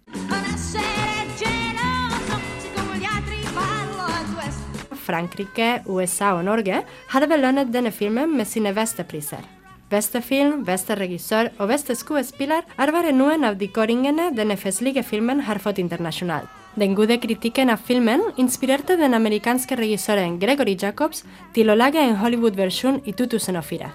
Frankrike, 5.09 5.69
USA 5.89 6.35
og 6.37 6.45
Norge 6.45 6.83
hadde 7.15 7.29
belønnet 7.31 7.73
denne 7.73 7.93
filmen 7.97 8.35
med 8.37 8.49
sine 8.49 8.75
beste 8.77 9.07
priser. 9.09 9.41
Beste 9.89 10.21
film, 10.21 10.67
beste 10.69 10.93
regissør 11.01 11.49
og 11.57 11.71
beste 11.71 11.97
skuespiller 11.97 12.67
er 12.77 12.93
bare 12.93 13.15
noen 13.17 13.49
av 13.49 13.57
de 13.57 13.71
kåringene 13.73 14.29
denne 14.37 14.59
festlige 14.61 15.01
filmen 15.01 15.41
har 15.49 15.63
fått 15.65 15.81
internasjonalt. 15.81 16.51
Den 16.79 16.95
gode 16.95 17.17
kritikken 17.19 17.73
av 17.73 17.81
filmen 17.83 18.21
inspirerte 18.39 18.95
den 19.01 19.17
amerikanske 19.17 19.75
regissøren 19.81 20.37
Gregory 20.39 20.77
Jacobs 20.79 21.25
til 21.57 21.73
å 21.73 21.75
lage 21.75 21.99
en 21.99 22.15
Hollywood-versjon 22.21 23.01
i 23.03 23.15
2004. 23.19 23.89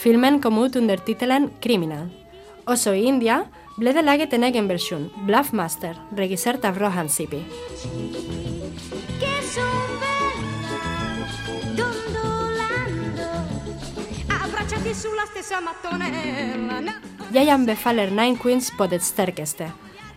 Filmen 0.00 0.40
kom 0.40 0.56
ut 0.56 0.78
under 0.80 0.96
tittelen 0.96 1.50
Criminal. 1.60 2.08
Også 2.64 2.94
i 2.96 3.04
India 3.10 3.42
ble 3.76 3.92
det 3.92 4.06
laget 4.06 4.32
en 4.32 4.48
egen 4.48 4.68
versjon, 4.70 5.10
Bluffmaster, 5.28 5.98
regissert 6.16 6.64
av 6.64 6.80
Rohan 6.80 7.12
Sipi. 7.12 7.44
che 9.20 9.42
son 9.42 9.98
bella 10.00 11.26
dondolando 11.74 13.28
abbracciati 14.28 14.94
sulla 14.94 15.26
stessa 15.30 15.60
mattonella 15.60 16.80
no. 16.80 16.92
Jeg 17.30 17.48
anbefaler 17.48 18.10
Nine 18.10 18.36
Queens 18.38 18.70
på 18.76 18.86
det 18.86 19.02
sterkeste. 19.02 19.72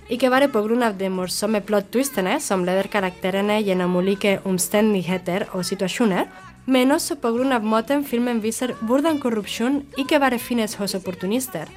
I 0.09 0.17
que 0.17 0.29
vare 0.29 0.47
på 0.49 0.61
grund 0.65 0.83
av 0.83 0.95
det 0.97 1.09
morsomme 1.13 1.59
plot-twistene 1.61 2.39
som 2.41 2.63
leder 2.65 2.87
karakterene 2.89 3.59
gjennom 3.61 3.93
ulike 3.99 4.39
omstendigheter 4.49 5.45
og 5.53 5.61
situasjoner, 5.69 6.25
men 6.65 6.89
også 6.95 7.19
på 7.21 7.29
grunn 7.35 7.53
av 7.53 7.65
måten 7.65 8.01
filmen 8.05 8.41
viser 8.41 8.73
hvordan 8.81 9.19
korrupsjon 9.21 9.83
ikke 10.01 10.17
bare 10.21 10.41
finnes 10.41 10.73
hos 10.81 10.95
opportunister, 10.97 11.69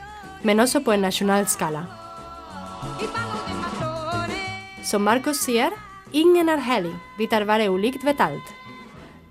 men 0.49 0.65
også 0.65 0.81
på 0.81 0.95
en 0.95 1.05
nasjonal 1.05 1.45
skala. 1.53 1.85
Som 4.83 5.05
Marcos 5.05 5.45
sier, 5.45 5.77
ingen 6.13 6.49
er 6.49 6.65
helig, 6.65 6.95
vi 7.19 7.29
tar 7.29 7.45
bare 7.45 7.69
ulikt 7.69 8.05
ved 8.05 8.21
alt. 8.21 8.55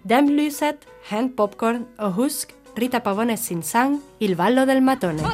Dem 0.06 0.30
lyset, 0.30 0.86
hent 1.10 1.34
popcorn 1.38 1.88
og 1.98 2.14
husk 2.22 2.54
Rita 2.78 3.02
Pavones 3.02 3.50
sin 3.50 3.66
sang 3.66 3.98
Il 4.20 4.38
ballo 4.38 4.66
del 4.70 4.82
Matone. 4.82 5.26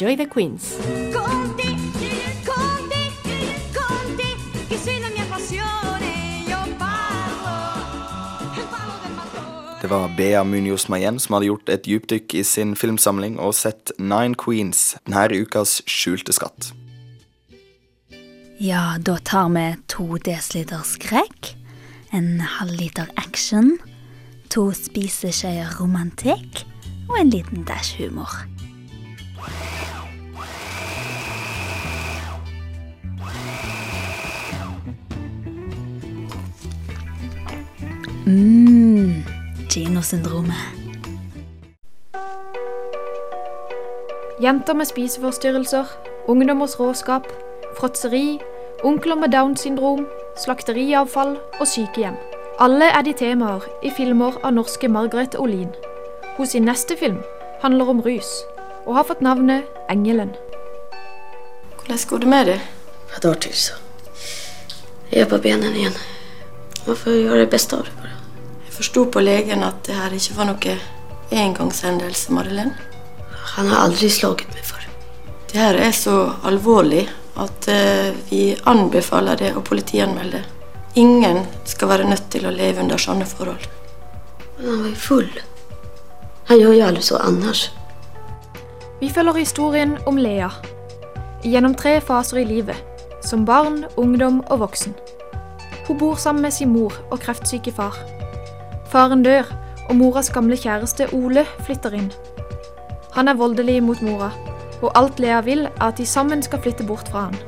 Enjoy 0.00 0.16
the 0.16 0.26
Queens. 0.26 0.78
conti 1.12 1.76
conti 2.42 3.02
conti 3.70 4.34
che 4.66 4.76
sei 4.78 4.98
la 4.98 5.10
mia 5.10 5.26
passione 5.28 6.42
io 6.46 6.56
parlo 6.78 7.84
parlo 8.70 8.94
del 9.04 9.78
Det 9.80 9.88
var 9.90 10.08
Bea 10.16 10.42
Munoz 10.42 10.88
Mayen 10.88 11.18
som 11.18 11.34
hadde 11.34 11.50
gjort 11.50 11.68
et 11.68 11.84
dypdykk 11.84 12.32
i 12.32 12.44
sin 12.44 12.72
filmsamling 12.76 13.36
og 13.38 13.52
sett 13.54 13.92
Nine 13.98 14.38
Queens, 14.40 14.96
denne 15.04 15.42
ukas 15.42 15.82
skjulte 15.84 16.32
skatt. 16.32 16.72
Ja, 18.56 18.96
da 18.96 19.18
tar 19.20 19.52
vi 19.52 19.66
to 19.86 20.16
desiliter 20.16 20.80
skrekk, 20.80 21.58
en 22.16 22.40
halvliter 22.40 23.12
action, 23.20 23.76
to 24.48 24.70
spiseskjeer 24.72 25.76
romantikk 25.76 26.64
og 27.10 27.20
en 27.20 27.36
liten 27.36 27.68
dash 27.68 28.00
humor. 28.00 28.32
Mmm, 38.26 39.24
kinosyndromet. 39.70 40.54
Jenter 44.42 44.74
med 44.74 44.84
spiseforstyrrelser, 44.84 45.84
ungdommers 46.28 46.80
råskap, 46.80 47.26
fråtseri, 47.78 48.40
onkler 48.84 49.16
med 49.16 49.28
Downs 49.28 49.60
syndrom, 49.60 50.06
slakteriavfall 50.44 51.36
og 51.60 51.66
sykehjem. 51.66 52.14
Alle 52.60 52.84
er 52.84 53.02
de 53.02 53.12
temaer 53.12 53.66
i 53.82 53.90
filmer 53.96 54.38
av 54.44 54.54
norske 54.54 54.88
Margaret 54.88 55.34
Olin. 55.38 55.68
Hun 56.36 56.46
sin 56.46 56.68
neste 56.68 56.96
film 56.96 57.18
handler 57.62 57.88
om 57.88 58.00
rus, 58.00 58.30
og 58.86 58.94
har 58.96 59.04
fått 59.08 59.20
navnet 59.24 59.66
Engelen. 59.90 60.32
Hvordan 61.76 62.06
går 62.08 62.18
det 62.18 62.28
med 62.28 62.46
deg? 62.46 62.60
Et 63.16 63.24
år 63.24 63.38
til, 63.42 63.54
så. 63.54 63.78
Jeg 65.10 65.24
er 65.24 65.30
på 65.30 65.38
benen 65.42 65.74
igjen. 65.74 65.96
Man 66.86 66.96
får 66.96 67.16
gjøre 67.18 67.40
det 67.44 67.50
beste 67.50 67.76
av 67.76 67.84
det. 67.84 67.94
bare. 67.96 68.12
Jeg 68.66 68.76
forsto 68.76 69.04
på 69.10 69.20
legen 69.20 69.64
at 69.66 69.82
det 69.86 69.96
her 69.98 70.14
ikke 70.14 70.36
var 70.36 70.50
noe 70.52 70.76
engangshendelse, 71.30 72.32
Marilyn. 72.32 72.70
Han 73.56 73.66
har 73.68 73.84
aldri 73.88 74.10
slaget 74.10 74.54
meg 74.54 74.64
før. 74.64 74.86
Det 75.50 75.58
her 75.58 75.74
er 75.74 75.92
så 75.92 76.16
alvorlig 76.46 77.08
at 77.40 77.68
uh, 77.68 78.14
vi 78.30 78.54
anbefaler 78.70 79.36
det 79.36 79.52
å 79.56 79.64
politianmelde. 79.66 80.44
Ingen 80.94 81.44
skal 81.64 81.90
være 81.90 82.08
nødt 82.08 82.30
til 82.30 82.46
å 82.46 82.54
leve 82.54 82.82
under 82.82 82.98
sånne 82.98 83.26
forhold. 83.26 83.66
Men 84.58 84.68
han 84.68 84.82
var 84.82 84.88
jo 84.90 85.02
full. 85.08 85.30
Han 86.50 86.58
gjør 86.58 86.74
jo 86.78 86.86
aldri 86.86 87.02
så 87.06 87.18
annars. 87.22 87.68
Vi 89.00 89.08
følger 89.08 89.32
historien 89.32 89.98
om 90.06 90.16
Lea. 90.16 90.50
Gjennom 91.42 91.72
tre 91.74 91.94
faser 92.04 92.42
i 92.42 92.44
livet, 92.44 92.76
som 93.24 93.46
barn, 93.48 93.84
ungdom 93.96 94.42
og 94.50 94.58
voksen. 94.60 94.92
Hun 95.86 95.98
bor 95.98 96.14
sammen 96.20 96.42
med 96.42 96.52
sin 96.52 96.68
mor 96.68 96.92
og 97.10 97.22
kreftsyke 97.22 97.72
far. 97.72 97.96
Faren 98.92 99.22
dør, 99.22 99.48
og 99.88 99.96
moras 99.96 100.28
gamle 100.30 100.56
kjæreste 100.56 101.08
Ole 101.16 101.46
flytter 101.64 101.96
inn. 101.96 102.10
Han 103.16 103.28
er 103.28 103.40
voldelig 103.40 103.78
mot 103.82 104.02
mora, 104.04 104.28
og 104.82 104.92
alt 104.94 105.20
Lea 105.20 105.40
vil, 105.40 105.64
er 105.64 105.86
at 105.88 105.96
de 105.96 106.06
sammen 106.06 106.42
skal 106.42 106.60
flytte 106.60 106.84
bort 106.84 107.08
fra 107.08 107.30
han. 107.30 107.38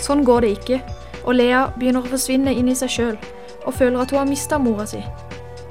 Sånn 0.00 0.24
går 0.24 0.40
det 0.40 0.54
ikke, 0.56 0.80
og 1.24 1.36
Lea 1.36 1.66
begynner 1.76 2.00
å 2.00 2.14
forsvinne 2.14 2.54
inn 2.56 2.72
i 2.72 2.78
seg 2.78 2.90
sjøl 2.96 3.18
og 3.66 3.76
føler 3.76 4.00
at 4.02 4.10
hun 4.10 4.18
har 4.18 4.26
mista 4.26 4.58
mora 4.58 4.86
si, 4.88 5.02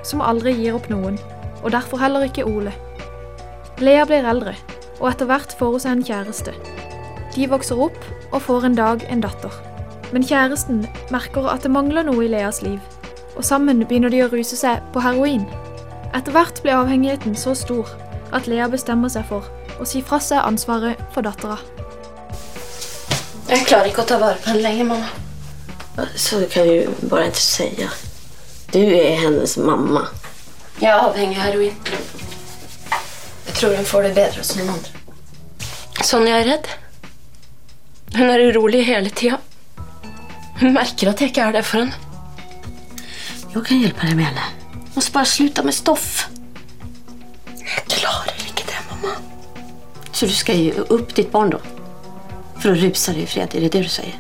som 0.08 0.22
aldri 0.22 0.54
gir 0.56 0.78
opp 0.78 0.88
noen, 0.94 1.18
og 1.64 1.74
derfor 1.74 2.00
heller 2.00 2.24
ikke 2.30 2.46
Ole. 2.48 2.72
Lea 3.82 4.06
blir 4.06 4.30
eldre, 4.30 4.54
og 5.02 5.10
etter 5.10 5.28
hvert 5.28 5.56
får 5.58 5.76
hun 5.76 5.84
seg 5.84 5.98
en 5.98 6.06
kjæreste. 6.06 6.54
De 7.36 7.48
vokser 7.50 7.80
opp 7.82 7.98
og 8.32 8.42
får 8.46 8.70
en 8.70 8.78
dag 8.78 9.04
en 9.10 9.24
datter. 9.24 9.54
Men 10.14 10.26
kjæresten 10.28 10.86
merker 11.12 11.50
at 11.50 11.66
det 11.66 11.72
mangler 11.74 12.06
noe 12.06 12.26
i 12.26 12.30
Leas 12.32 12.62
liv, 12.62 12.80
og 13.36 13.44
sammen 13.48 13.82
begynner 13.88 14.14
de 14.14 14.22
å 14.26 14.30
ruse 14.32 14.60
seg 14.60 14.84
på 14.94 15.04
heroin. 15.04 15.48
Etter 16.14 16.36
hvert 16.36 16.62
blir 16.64 16.78
avhengigheten 16.78 17.36
så 17.40 17.56
stor 17.56 17.90
at 18.36 18.48
Lea 18.52 18.68
bestemmer 18.72 19.12
seg 19.12 19.26
for 19.30 19.48
å 19.80 19.88
si 19.88 20.04
fra 20.06 20.20
seg 20.22 20.44
ansvaret 20.44 21.00
for 21.16 21.26
dattera. 21.26 21.58
Jeg 23.52 23.66
klarer 23.68 23.90
ikke 23.90 24.06
å 24.06 24.10
ta 24.12 24.20
vare 24.22 24.40
på 24.40 24.52
henne 24.52 24.64
lenger, 24.64 24.92
mamma. 24.94 26.08
Så 26.16 26.44
kan 26.52 26.68
du 26.68 27.08
bare 27.12 27.32
ikke 27.32 27.44
si. 27.44 27.68
Du 28.72 28.80
er 28.80 29.18
hennes 29.20 29.58
mamma. 29.60 30.06
Jeg 30.80 30.92
er 30.92 31.02
avhengig 31.04 31.40
av 31.40 31.50
heroin. 31.50 32.01
Tror 33.62 33.76
hun 33.76 33.86
får 33.86 34.04
det 34.04 34.16
bedre 34.18 34.42
hos 34.42 34.56
noen 34.58 34.70
andre. 34.74 35.00
Sonja 36.02 36.40
er 36.42 36.48
redd. 36.48 36.70
Hun 38.16 38.30
er 38.34 38.42
urolig 38.48 38.80
hele 38.88 39.12
tida. 39.14 39.38
Hun 40.58 40.74
merker 40.74 41.12
at 41.12 41.22
jeg 41.22 41.30
ikke 41.30 41.44
er 41.46 41.54
der 41.54 41.68
for 41.68 41.84
henne. 41.84 41.94
Jeg 43.52 43.62
kan 43.68 43.84
hjelpe 43.84 44.08
deg 44.08 44.18
med 44.18 44.32
henne. 44.32 44.48
Må 44.96 45.04
bare 45.14 45.30
slutte 45.30 45.62
med 45.68 45.78
stoff. 45.78 46.08
Jeg 47.60 47.84
klarer 47.94 48.42
ikke 48.48 48.66
det, 48.66 48.80
mamma. 48.90 49.14
Så 50.10 50.26
du 50.26 50.34
skal 50.34 50.58
gi 50.58 50.72
opp 50.82 51.14
ditt 51.20 51.30
barn 51.30 51.54
da? 51.54 51.62
For 52.64 52.72
å 52.72 52.80
rusa 52.82 53.14
deg 53.14 53.28
i 53.28 53.30
fred, 53.30 53.54
Er 53.54 53.68
det 53.68 53.74
det 53.76 53.84
du 53.86 53.92
sier? 53.94 54.18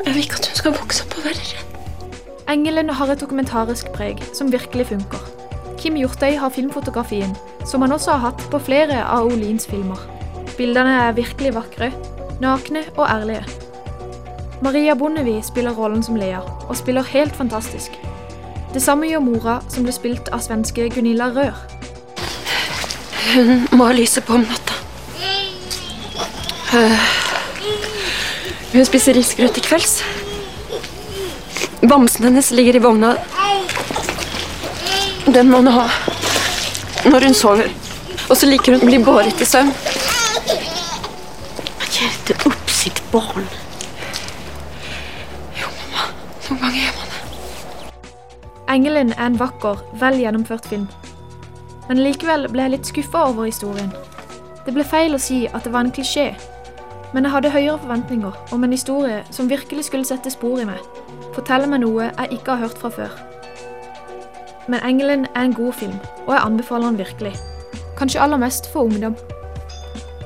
Jeg 0.00 0.10
vil 0.16 0.24
ikke 0.24 0.42
at 0.42 0.50
hun 0.50 0.58
skal 0.58 0.74
vokse 0.74 1.06
opp 1.06 1.14
og 1.20 1.30
være 1.30 1.46
redd. 1.52 2.10
Engelen 2.50 2.90
har 2.98 3.14
et 3.14 3.22
dokumentarisk 3.22 3.94
preg 3.94 4.26
som 4.34 4.50
virkelig 4.50 4.90
funker. 4.90 5.22
Kim 5.78 5.94
Hjortøy 5.96 6.34
har 6.36 6.50
filmfotografien, 6.50 7.30
som 7.64 7.82
han 7.82 7.92
også 7.92 8.10
har 8.16 8.30
hatt 8.30 8.44
på 8.50 8.60
flere 8.62 9.02
av 9.04 9.28
Olins 9.30 9.66
filmer. 9.66 10.00
Bildene 10.56 10.96
er 11.06 11.16
virkelig 11.16 11.54
vakre, 11.54 11.90
nakne 12.40 12.84
og 12.96 13.06
ærlige. 13.08 13.44
Maria 14.62 14.94
Bondevie 14.94 15.42
spiller 15.42 15.72
rollen 15.76 16.02
som 16.02 16.16
Lea, 16.20 16.40
og 16.68 16.76
spiller 16.76 17.06
helt 17.14 17.36
fantastisk. 17.36 17.94
Det 18.74 18.82
samme 18.82 19.08
gjør 19.08 19.22
mora, 19.24 19.60
som 19.68 19.86
ble 19.86 19.92
spilt 19.94 20.28
av 20.34 20.42
svenske 20.44 20.88
Gunilla 20.94 21.30
Rør. 21.34 21.56
Hun 23.30 23.66
må 23.72 23.88
ha 23.88 23.94
lyset 23.96 24.24
på 24.26 24.36
om 24.36 24.44
natta. 24.44 24.76
Eh, 26.74 27.08
Hun 28.72 28.84
spiser 28.86 29.16
risgrøt 29.18 29.56
til 29.56 29.64
kvelds. 29.66 29.96
Bamsen 31.88 32.28
hennes 32.28 32.50
ligger 32.54 32.76
i 32.78 32.82
vogna. 32.84 33.14
Den 35.26 35.50
må 35.50 35.56
hun 35.64 35.72
ha 35.74 35.88
når 37.04 37.24
hun 37.24 37.34
sover. 37.34 37.70
Og 38.30 38.36
så 38.36 38.48
liker 38.48 38.76
hun 38.76 38.84
å 38.84 38.88
bli 38.90 38.98
båret 39.04 39.40
i 39.40 39.48
søvn. 39.48 39.72
Man 41.80 41.88
gir 41.94 42.10
ikke 42.10 42.36
opp 42.50 42.72
sitt 42.72 43.00
barn. 43.12 43.46
Jo, 45.58 45.70
mamma. 45.70 46.10
Noen 46.48 46.60
ganger 46.64 46.80
gjør 46.82 46.98
man 46.98 47.14
det. 47.14 47.22
Engelen 48.76 49.14
er 49.16 49.26
en 49.26 49.40
vakker, 49.40 49.82
vel 50.02 50.20
gjennomført 50.20 50.68
film. 50.70 50.86
Men 51.88 52.04
likevel 52.04 52.46
ble 52.52 52.68
jeg 52.68 52.74
litt 52.76 52.92
skuffa 52.92 53.26
over 53.32 53.48
historien. 53.48 53.90
Det 54.66 54.76
ble 54.76 54.84
feil 54.86 55.16
å 55.16 55.22
si 55.22 55.46
at 55.48 55.64
det 55.66 55.72
var 55.74 55.86
en 55.86 55.94
klisjé, 55.94 56.28
men 57.14 57.26
jeg 57.26 57.34
hadde 57.34 57.50
høyere 57.50 57.80
forventninger 57.80 58.54
om 58.54 58.64
en 58.64 58.76
historie 58.76 59.24
som 59.34 59.48
virkelig 59.50 59.88
skulle 59.88 60.06
sette 60.06 60.30
spor 60.30 60.60
i 60.62 60.68
meg, 60.68 60.78
fortelle 61.34 61.66
meg 61.66 61.82
noe 61.82 62.12
jeg 62.12 62.38
ikke 62.38 62.54
har 62.54 62.68
hørt 62.68 62.78
fra 62.78 62.92
før. 62.94 63.29
Men 64.68 64.80
Engelen 64.84 65.26
er 65.34 65.42
en 65.42 65.54
god 65.54 65.72
film, 65.72 65.98
og 66.26 66.34
jeg 66.34 66.42
anbefaler 66.44 66.86
den 66.86 66.98
virkelig. 66.98 67.32
Kanskje 67.98 68.20
aller 68.20 68.36
mest 68.36 68.72
for 68.72 68.80
ungdom. 68.80 69.16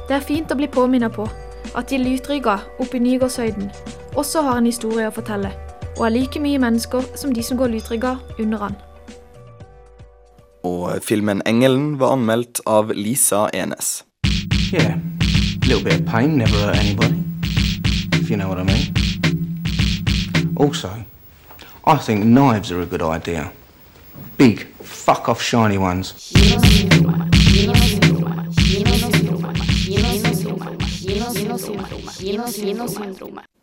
Det 0.09 0.17
er 0.17 0.21
fint 0.21 0.53
å 0.53 0.57
bli 0.59 0.67
påminnet 0.69 1.13
på 1.13 1.29
at 1.75 1.91
de 1.91 1.99
lytrygga 1.99 2.59
oppe 2.79 2.99
i 2.99 3.03
Nygårdshøyden 3.03 3.71
også 4.17 4.43
har 4.43 4.59
en 4.59 4.67
historie 4.69 5.09
å 5.09 5.15
fortelle, 5.15 5.51
og 5.97 6.07
er 6.07 6.15
like 6.15 6.41
mye 6.43 6.59
mennesker 6.63 7.07
som 7.19 7.33
de 7.35 7.43
som 7.43 7.59
går 7.59 7.73
lytrygga 7.73 8.17
under 8.39 8.59
han. 8.59 8.77
Og 10.65 11.03
filmen 11.03 11.43
'Engelen' 11.47 11.99
var 11.99 12.13
anmeldt 12.13 12.61
av 12.67 12.93
Lisa 12.95 13.49
Enes. 13.55 14.05
Yeah, 14.73 14.95
a 14.95 15.67
little 15.67 15.85
bit 15.85 16.01
of 16.01 16.07
pain 16.07 16.39
never 16.39 16.57
hurt 16.57 16.77
anybody, 16.77 17.23
if 18.13 18.31
you 18.31 18.37
know 18.37 18.49
what 18.49 18.59
I 18.59 18.65
mean. 18.65 18.95
Also, 20.57 20.89
I 21.87 21.97
think 21.99 22.25
knives 22.25 22.73
are 22.73 22.83
a 22.83 22.87
good 22.87 23.03
idea. 23.03 23.51
Big, 24.37 24.67
fuck 24.83 25.29
off 25.29 25.43
shiny 25.43 25.79
ones. 25.79 26.15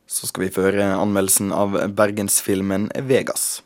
Så 0.08 0.28
skal 0.28 0.44
vi 0.44 0.50
føre 0.54 0.86
anmeldelsen 0.96 1.52
av 1.52 1.76
bergensfilmen 1.96 2.90
'Vegas'. 2.96 3.62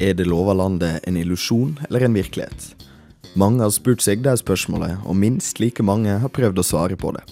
Er 0.00 0.12
det 0.12 0.26
lova 0.26 0.52
landet 0.52 1.00
en 1.08 1.16
illusjon 1.16 1.78
eller 1.88 2.04
en 2.04 2.14
virkelighet? 2.14 2.74
Mange 3.36 3.62
har 3.64 3.72
spurt 3.72 4.04
seg 4.04 4.22
det 4.24 4.38
spørsmålet, 4.40 5.00
og 5.04 5.16
minst 5.16 5.60
like 5.60 5.82
mange 5.84 6.18
har 6.20 6.32
prøvd 6.32 6.60
å 6.60 6.64
svare 6.64 6.96
på 7.00 7.12
det. 7.16 7.24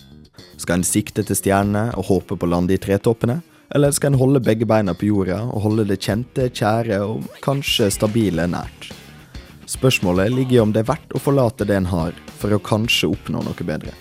Skal 0.57 0.79
en 0.79 0.87
sikte 0.87 1.25
til 1.27 1.39
stjernene 1.39 1.91
og 1.99 2.09
håpe 2.11 2.39
på 2.39 2.47
å 2.47 2.53
lande 2.55 2.77
i 2.77 2.81
tretoppene, 2.81 3.41
eller 3.75 3.95
skal 3.95 4.13
en 4.13 4.21
holde 4.21 4.43
begge 4.45 4.69
beina 4.69 4.95
på 4.95 5.09
jorda 5.09 5.41
og 5.49 5.65
holde 5.65 5.89
det 5.89 5.99
kjente, 6.05 6.51
kjære 6.53 7.01
og 7.07 7.27
kanskje 7.45 7.91
stabile 7.95 8.47
nært? 8.51 8.93
Spørsmålet 9.67 10.33
ligger 10.33 10.59
i 10.59 10.63
om 10.63 10.73
det 10.75 10.85
er 10.85 10.91
verdt 10.93 11.15
å 11.17 11.23
forlate 11.23 11.67
det 11.67 11.79
en 11.79 11.89
har, 11.91 12.13
for 12.39 12.53
å 12.53 12.61
kanskje 12.63 13.11
oppnå 13.15 13.41
noe 13.47 13.67
bedre. 13.67 13.95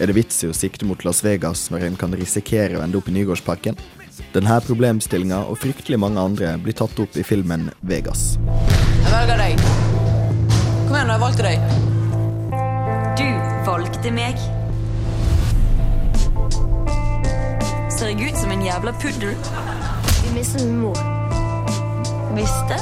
Er 0.00 0.08
det 0.08 0.16
vits 0.16 0.38
i 0.44 0.48
å 0.48 0.56
sikte 0.56 0.86
mot 0.88 1.02
Las 1.04 1.20
Vegas 1.26 1.66
når 1.72 1.88
en 1.90 1.98
kan 2.00 2.14
risikere 2.16 2.78
å 2.78 2.84
ende 2.84 2.96
opp 2.96 3.10
i 3.10 3.16
Nygårdsparken? 3.18 3.76
Denne 4.34 4.56
problemstillinga 4.64 5.42
og 5.50 5.58
fryktelig 5.60 5.98
mange 6.00 6.22
andre 6.22 6.54
blir 6.62 6.76
tatt 6.76 6.96
opp 7.02 7.18
i 7.18 7.26
filmen 7.26 7.68
Vegas. 7.80 8.38
Jeg 9.02 9.10
velger 9.10 9.42
deg. 9.42 9.66
Kom 10.86 10.96
igjen, 10.96 11.12
jeg 11.12 11.22
valgte 11.26 11.50
deg. 11.50 11.58
Du 13.20 13.28
valgte 13.68 14.14
meg. 14.14 14.59
Ser 18.00 18.14
jeg 18.16 18.30
ut 18.32 18.38
som 18.40 18.48
en 18.48 18.62
jævla 18.64 18.94
puddel? 18.96 19.34
Vi 20.24 20.30
mister 20.32 20.62
humor. 20.64 20.96
Visste? 22.32 22.78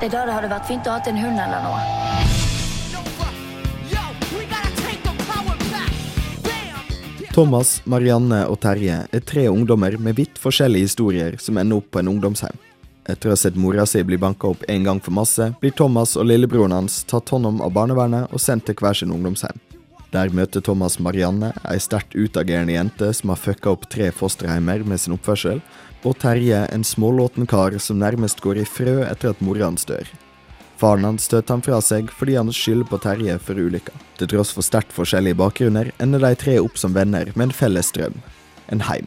Det 0.00 0.04
er 0.04 0.12
da 0.12 0.26
det 0.28 0.34
hadde 0.36 0.50
vært 0.52 0.68
fint 0.68 0.84
å 0.84 0.98
ha 0.98 1.00
en 1.08 1.22
hund 1.22 1.40
eller 1.40 1.64
noe. 1.64 1.80
Thomas, 7.32 7.78
Marianne 7.88 8.44
og 8.52 8.60
Terje 8.60 9.06
er 9.08 9.24
tre 9.32 9.48
ungdommer 9.48 9.96
med 9.96 10.20
vidt 10.20 10.36
forskjellige 10.36 10.90
historier 10.90 11.40
som 11.40 11.56
ender 11.56 11.80
opp 11.80 11.88
på 11.88 12.04
en 12.04 12.12
ungdomsheim. 12.12 12.60
Etter 13.08 13.32
å 13.32 13.32
ha 13.32 13.40
sett 13.46 13.56
mora 13.56 13.88
si 13.88 14.04
bli 14.04 14.20
banka 14.20 14.52
opp 14.52 14.68
en 14.68 14.84
gang 14.84 15.00
for 15.00 15.16
masse, 15.16 15.54
blir 15.64 15.72
Thomas 15.72 16.18
og 16.20 16.28
lillebroren 16.28 16.82
hans 16.82 17.00
tatt 17.08 17.32
hånd 17.32 17.48
om 17.48 17.64
av 17.64 17.72
barnevernet 17.72 18.28
og 18.28 18.44
sendt 18.44 18.68
til 18.68 18.76
hver 18.76 18.92
sin 18.92 19.16
ungdomsheim. 19.16 19.71
Der 20.12 20.28
møter 20.28 20.60
Thomas 20.60 20.98
Marianne, 21.00 21.54
ei 21.64 21.78
sterkt 21.80 22.12
utagerende 22.14 22.74
jente 22.74 23.12
som 23.16 23.32
har 23.32 23.40
fucka 23.40 23.72
opp 23.72 23.86
tre 23.92 24.10
fosterheimer 24.12 24.84
med 24.84 25.00
sin 25.00 25.14
oppførsel, 25.16 25.62
og 26.04 26.18
Terje, 26.20 26.66
en 26.74 26.84
smålåten 26.84 27.48
kar 27.48 27.78
som 27.80 28.00
nærmest 28.02 28.42
går 28.44 28.60
i 28.60 28.66
frø 28.68 29.00
etter 29.06 29.32
at 29.32 29.40
mora 29.40 29.70
hans 29.70 29.88
dør. 29.88 30.04
Faren 30.76 31.06
hans 31.06 31.24
støter 31.30 31.54
han 31.54 31.64
fra 31.64 31.78
seg 31.80 32.10
fordi 32.12 32.36
han 32.36 32.52
skylder 32.52 32.90
på 32.90 33.00
Terje 33.00 33.38
for 33.40 33.56
ulykka. 33.56 33.94
Til 34.18 34.34
tross 34.34 34.52
for 34.52 34.66
sterkt 34.66 34.92
forskjellige 34.92 35.38
bakgrunner 35.38 35.92
ender 36.02 36.26
de 36.26 36.34
tre 36.36 36.58
opp 36.60 36.76
som 36.80 36.92
venner 36.96 37.30
med 37.36 37.48
en 37.48 37.58
felles 37.62 37.92
drøm 37.94 38.18
en 38.72 38.80
heim. 38.88 39.06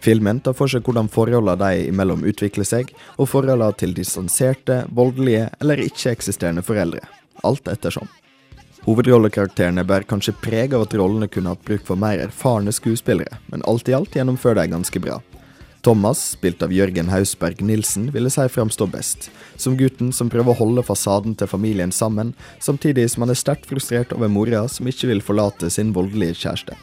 Filmen 0.00 0.40
tar 0.40 0.56
for 0.56 0.70
seg 0.70 0.86
hvordan 0.86 1.10
forholdene 1.12 1.58
de 1.60 1.88
imellom 1.90 2.24
utvikler 2.24 2.64
seg, 2.64 2.94
og 3.20 3.28
forholdene 3.28 3.74
til 3.76 3.92
distanserte, 3.96 4.84
voldelige 4.96 5.50
eller 5.60 5.82
ikke-eksisterende 5.84 6.64
foreldre. 6.64 7.02
Alt 7.44 7.68
ettersom. 7.68 8.08
Hovedrollekarakterene 8.90 9.84
bærer 9.86 10.06
kanskje 10.10 10.32
preg 10.42 10.72
av 10.74 10.82
at 10.82 10.94
rollene 10.98 11.28
kunne 11.30 11.52
hatt 11.52 11.62
bruk 11.66 11.84
for 11.86 12.00
mer 12.00 12.18
erfarne 12.24 12.72
skuespillere, 12.74 13.38
men 13.52 13.62
alt 13.70 13.86
i 13.86 13.94
alt 13.94 14.16
gjennomfører 14.16 14.64
de 14.64 14.72
ganske 14.72 15.02
bra. 15.04 15.20
Thomas, 15.86 16.18
spilt 16.34 16.64
av 16.64 16.74
Jørgen 16.74 17.08
Hausberg 17.08 17.62
Nilsen, 17.64 18.08
ville 18.12 18.32
si 18.34 18.48
framstå 18.50 18.88
best, 18.90 19.28
som 19.54 19.76
gutten 19.78 20.10
som 20.12 20.28
prøver 20.32 20.52
å 20.52 20.58
holde 20.58 20.84
fasaden 20.84 21.36
til 21.38 21.48
familien 21.48 21.94
sammen, 21.94 22.34
samtidig 22.58 23.06
som 23.12 23.24
han 23.24 23.32
er 23.32 23.38
sterkt 23.38 23.70
frustrert 23.70 24.12
over 24.16 24.32
mora 24.32 24.66
som 24.68 24.90
ikke 24.90 25.12
vil 25.12 25.22
forlate 25.24 25.70
sin 25.70 25.94
voldelige 25.94 26.40
kjæreste. 26.42 26.74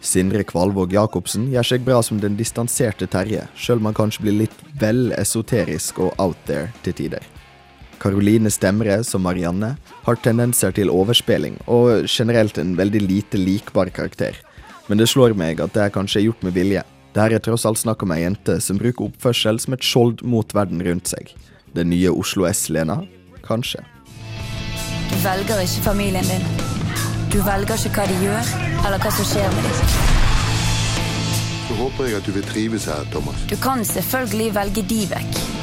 Sindre 0.00 0.46
Kvalvåg 0.46 0.94
Jacobsen 0.94 1.50
gjør 1.50 1.72
seg 1.72 1.84
bra 1.84 1.98
som 2.06 2.22
den 2.22 2.38
distanserte 2.38 3.10
Terje, 3.10 3.48
sjøl 3.58 3.82
om 3.82 3.90
han 3.90 3.98
kanskje 3.98 4.28
blir 4.28 4.38
litt 4.46 4.64
vel 4.80 5.10
esoterisk 5.18 5.98
og 6.06 6.14
out 6.22 6.40
there 6.46 6.70
til 6.86 6.96
tider. 7.02 7.26
Karoline 8.00 8.50
Stemre 8.50 9.02
som 9.04 9.22
Marianne 9.26 9.74
har 10.06 10.20
tendenser 10.24 10.72
til 10.72 10.90
overspilling, 10.92 11.58
og 11.68 12.06
generelt 12.08 12.58
en 12.58 12.72
veldig 12.78 13.02
lite 13.04 13.40
likbar 13.40 13.92
karakter. 13.92 14.38
Men 14.88 14.98
det 14.98 15.10
slår 15.12 15.36
meg 15.38 15.60
at 15.60 15.74
det 15.76 15.84
er 15.84 15.94
kanskje 15.94 16.24
gjort 16.24 16.42
med 16.42 16.56
vilje. 16.56 16.82
Det 17.12 17.22
her 17.22 17.36
er 17.36 17.42
tross 17.44 17.66
alt 17.68 17.78
snakk 17.78 18.02
om 18.06 18.14
ei 18.14 18.22
jente 18.22 18.56
som 18.62 18.78
bruker 18.80 19.10
oppførsel 19.10 19.60
som 19.60 19.76
et 19.76 19.84
skjold 19.84 20.24
mot 20.24 20.54
verden 20.56 20.82
rundt 20.86 21.10
seg. 21.12 21.34
Den 21.76 21.90
nye 21.92 22.10
Oslo 22.10 22.48
S-Lena? 22.48 23.02
Kanskje. 23.44 23.84
Du 25.10 25.16
velger 25.24 25.62
ikke 25.62 25.84
familien 25.84 26.26
din. 26.30 26.44
Du 27.30 27.38
velger 27.46 27.76
ikke 27.76 27.94
hva 27.98 28.08
de 28.10 28.18
gjør, 28.24 28.52
eller 28.86 29.02
hva 29.02 29.14
som 29.14 29.28
skjer 29.28 29.54
med 29.54 29.68
dem. 29.68 29.94
Så 31.68 31.78
håper 31.78 32.08
jeg 32.08 32.18
at 32.18 32.26
du 32.26 32.34
vil 32.34 32.46
trives 32.50 32.88
her, 32.90 33.06
Thomas. 33.12 33.46
Du 33.50 33.58
kan 33.62 33.84
selvfølgelig 33.86 34.54
velge 34.56 34.86
de 34.90 35.02
vekk. 35.12 35.59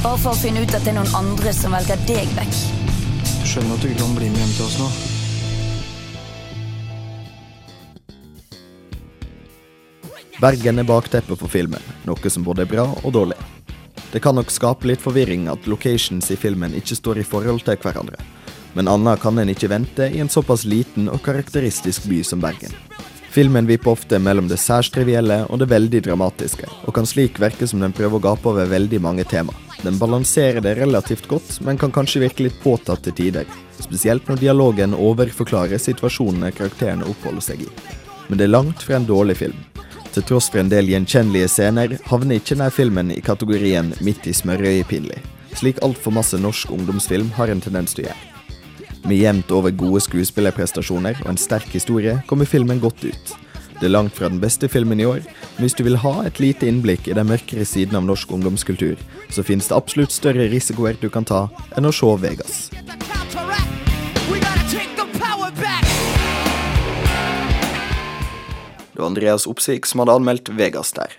Bare 0.00 0.16
for 0.16 0.32
å 0.32 0.38
finne 0.40 0.62
ut 0.64 0.70
at 0.72 0.80
det 0.80 0.94
er 0.94 0.96
noen 0.96 1.10
andre 1.12 1.50
som 1.52 1.74
velger 1.76 1.98
deg 2.08 2.30
vekk. 2.32 2.54
Skjønner 3.44 3.74
at 3.74 3.82
du 3.82 3.90
ikke 3.90 4.00
kan 4.00 4.14
bli 4.16 4.30
med 4.32 4.40
hjem 4.40 4.54
til 4.56 4.64
oss 4.64 4.78
nå? 4.80 4.86
Bergen 10.40 10.80
er 10.80 10.88
bakteppet 10.88 11.36
for 11.36 11.52
filmen, 11.52 11.84
noe 12.08 12.32
som 12.32 12.46
både 12.46 12.64
er 12.64 12.70
bra 12.70 12.86
og 13.02 13.12
dårlig. 13.12 13.36
Det 14.14 14.24
kan 14.24 14.40
nok 14.40 14.48
skape 14.48 14.88
litt 14.88 15.04
forvirring 15.04 15.50
at 15.52 15.68
locations 15.68 16.32
i 16.32 16.38
filmen 16.40 16.72
ikke 16.80 16.96
står 16.96 17.20
i 17.20 17.26
forhold 17.28 17.60
til 17.68 17.76
hverandre, 17.84 18.16
men 18.72 18.88
annet 18.88 19.20
kan 19.20 19.36
en 19.36 19.52
ikke 19.52 19.68
vente 19.68 20.08
i 20.08 20.24
en 20.24 20.32
såpass 20.32 20.64
liten 20.64 21.12
og 21.12 21.20
karakteristisk 21.28 22.08
by 22.08 22.24
som 22.24 22.40
Bergen. 22.40 22.72
Filmen 23.30 23.66
vipper 23.66 23.90
ofte 23.90 24.18
mellom 24.18 24.48
det 24.50 24.56
særs 24.58 24.88
trivielle 24.90 25.44
og 25.46 25.60
det 25.62 25.68
veldig 25.70 26.00
dramatiske, 26.02 26.66
og 26.82 26.94
kan 26.96 27.06
slik 27.06 27.36
virke 27.38 27.68
som 27.70 27.78
den 27.78 27.92
prøver 27.94 28.18
å 28.18 28.24
gape 28.24 28.48
over 28.50 28.66
veldig 28.66 28.98
mange 29.04 29.22
tema. 29.22 29.54
Den 29.84 30.00
balanserer 30.00 30.58
det 30.64 30.72
relativt 30.80 31.28
godt, 31.30 31.60
men 31.62 31.78
kan 31.78 31.92
kanskje 31.94 32.24
virke 32.24 32.48
litt 32.48 32.58
påtatt 32.64 33.04
til 33.06 33.14
tider. 33.14 33.52
Spesielt 33.78 34.26
når 34.26 34.40
dialogen 34.42 34.96
overforklarer 34.98 35.78
situasjonene 35.78 36.50
karakterene 36.56 37.06
oppholder 37.06 37.46
seg 37.52 37.62
i. 37.68 37.70
Men 38.26 38.40
det 38.40 38.48
er 38.48 38.52
langt 38.56 38.82
fra 38.82 38.98
en 38.98 39.06
dårlig 39.06 39.38
film. 39.44 39.62
Til 40.10 40.26
tross 40.26 40.50
for 40.50 40.64
en 40.64 40.72
del 40.72 40.90
gjenkjennelige 40.90 41.52
scener 41.54 41.94
havner 42.10 42.40
ikke 42.40 42.56
denne 42.56 42.72
filmen 42.74 43.14
i 43.14 43.22
kategorien 43.22 43.94
midt 44.02 44.26
i 44.26 44.34
smørøyet 44.34 44.90
pinlig, 44.90 45.22
slik 45.54 45.78
altfor 45.86 46.18
masse 46.18 46.42
norsk 46.42 46.74
ungdomsfilm 46.74 47.30
har 47.38 47.54
en 47.54 47.62
tendens 47.62 47.94
til 47.94 48.08
å 48.08 48.10
gjøre. 48.10 48.29
Med 49.04 49.16
jevnt 49.16 49.52
over 49.56 49.72
gode 49.72 50.02
skuespillerprestasjoner 50.04 51.22
og 51.24 51.30
en 51.32 51.40
sterk 51.40 51.70
historie 51.72 52.18
kommer 52.28 52.48
filmen 52.48 52.82
godt 52.82 53.04
ut. 53.08 53.32
Det 53.80 53.88
er 53.88 53.94
langt 53.94 54.12
fra 54.12 54.28
den 54.28 54.42
beste 54.42 54.68
filmen 54.68 55.00
i 55.00 55.06
år, 55.08 55.22
men 55.24 55.64
hvis 55.64 55.76
du 55.78 55.80
vil 55.86 55.96
ha 56.02 56.12
et 56.28 56.36
lite 56.42 56.68
innblikk 56.68 57.08
i 57.08 57.16
den 57.16 57.30
mørkere 57.30 57.64
siden 57.64 57.96
av 57.96 58.04
norsk 58.04 58.28
ungdomskultur, 58.36 59.00
så 59.32 59.44
finnes 59.46 59.70
det 59.70 59.78
absolutt 59.78 60.12
større 60.12 60.50
risikoer 60.52 61.00
du 61.00 61.08
kan 61.08 61.24
ta 61.24 61.46
enn 61.78 61.88
å 61.88 61.94
se 61.94 62.12
Vegas. 62.20 62.68
Det 68.92 69.00
var 69.00 69.06
Andreas 69.06 69.48
Opsvik 69.48 69.88
som 69.88 70.04
hadde 70.04 70.20
anmeldt 70.20 70.52
Vegas 70.52 70.92
der. 70.92 71.16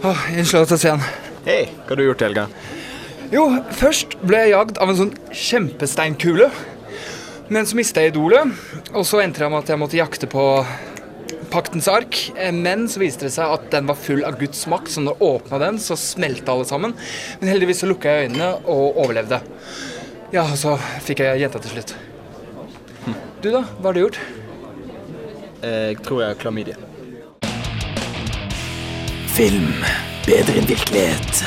Åh, 0.00 0.28
Unnskyld 0.32 0.62
at 0.62 0.78
jeg 0.78 0.94
igjen. 0.94 1.27
Hei, 1.48 1.62
hva 1.64 1.94
har 1.94 1.96
du 1.96 2.02
gjort 2.04 2.20
i 2.20 2.26
helga? 2.26 2.42
Jo, 3.32 3.42
først 3.72 4.18
ble 4.20 4.36
jeg 4.42 4.50
jagd 4.52 4.78
av 4.84 4.90
en 4.92 4.98
sånn 4.98 5.12
kjempesteinkule. 5.32 6.50
Men 7.48 7.64
så 7.64 7.78
mista 7.78 8.02
jeg 8.04 8.12
idolet, 8.12 8.50
og 8.92 9.06
så 9.08 9.22
endte 9.22 9.40
det 9.40 9.46
med 9.48 9.62
at 9.62 9.70
jeg 9.72 9.80
måtte 9.80 9.96
jakte 9.96 10.28
på 10.28 10.42
paktens 11.48 11.88
ark. 11.88 12.18
Men 12.52 12.84
så 12.92 13.00
viste 13.00 13.24
det 13.24 13.32
seg 13.32 13.48
at 13.54 13.64
den 13.72 13.88
var 13.88 13.96
full 13.96 14.20
av 14.28 14.36
Guds 14.36 14.60
makt, 14.68 14.92
så 14.92 15.00
når 15.06 15.16
jeg 15.16 15.30
åpna 15.30 15.60
den, 15.62 15.78
så 15.80 15.96
smelta 15.96 16.52
alle 16.52 16.66
sammen. 16.68 16.92
Men 17.40 17.52
heldigvis 17.54 17.80
så 17.80 17.88
lukka 17.88 18.12
jeg 18.12 18.28
øynene 18.28 18.50
og 18.68 19.00
overlevde. 19.06 19.40
Ja, 20.34 20.44
og 20.44 20.58
så 20.60 20.74
fikk 21.06 21.24
jeg 21.24 21.40
jenta 21.46 21.62
til 21.64 21.78
slutt. 21.78 21.94
Du, 23.40 23.48
da? 23.48 23.62
Hva 23.78 23.86
har 23.88 23.96
du 23.96 24.02
gjort? 24.02 24.20
Jeg 25.64 25.96
tror 26.04 26.20
jeg 26.26 26.34
har 26.34 26.44
klamydia. 26.44 26.76
Film 29.32 29.72
bedre 30.28 30.60
enn 30.60 30.68
virkelighet. 30.68 31.40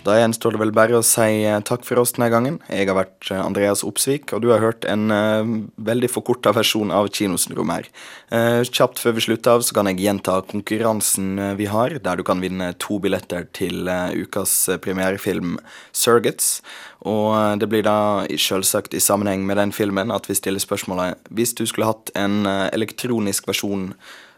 Da 0.00 0.14
gjenstår 0.16 0.54
det 0.54 0.60
vel 0.62 0.70
bare 0.72 0.96
å 0.96 1.04
si 1.04 1.42
eh, 1.44 1.58
takk 1.68 1.82
for 1.84 2.00
oss 2.00 2.14
denne 2.16 2.30
gangen. 2.32 2.54
Jeg 2.72 2.88
har 2.88 2.96
vært 2.96 3.28
eh, 3.28 3.36
Andreas 3.42 3.82
Opsvik, 3.84 4.32
og 4.32 4.40
du 4.40 4.48
har 4.54 4.62
hørt 4.64 4.86
en 4.88 5.12
uh, 5.12 5.50
veldig 5.76 6.08
forkorta 6.08 6.54
versjon 6.56 6.88
av 6.96 7.10
Kinosyndrom 7.12 7.68
her. 7.74 7.90
Uh, 8.32 8.64
kjapt 8.64 9.02
før 9.02 9.18
vi 9.18 9.26
slutter 9.26 9.58
av, 9.58 9.66
så 9.66 9.76
kan 9.76 9.90
jeg 9.90 10.00
gjenta 10.00 10.38
konkurransen 10.48 11.36
vi 11.60 11.68
har, 11.68 11.98
der 12.00 12.16
du 12.16 12.24
kan 12.24 12.40
vinne 12.40 12.70
to 12.80 12.96
billetter 13.04 13.44
til 13.52 13.90
uh, 13.92 14.08
ukas 14.16 14.54
premierefilm 14.80 15.58
Surrogates. 15.92 16.62
Og 17.04 17.60
det 17.60 17.68
blir 17.68 17.84
da 17.84 18.24
selvsagt 18.32 18.96
i 18.96 19.04
sammenheng 19.04 19.44
med 19.48 19.60
den 19.60 19.76
filmen 19.76 20.12
at 20.12 20.26
vi 20.28 20.36
stiller 20.36 20.60
spørsmålet 20.60 21.20
hvis 21.32 21.52
du 21.56 21.66
skulle 21.68 21.88
hatt 21.88 22.12
en 22.18 22.42
elektronisk 22.44 23.48
versjon 23.48 23.86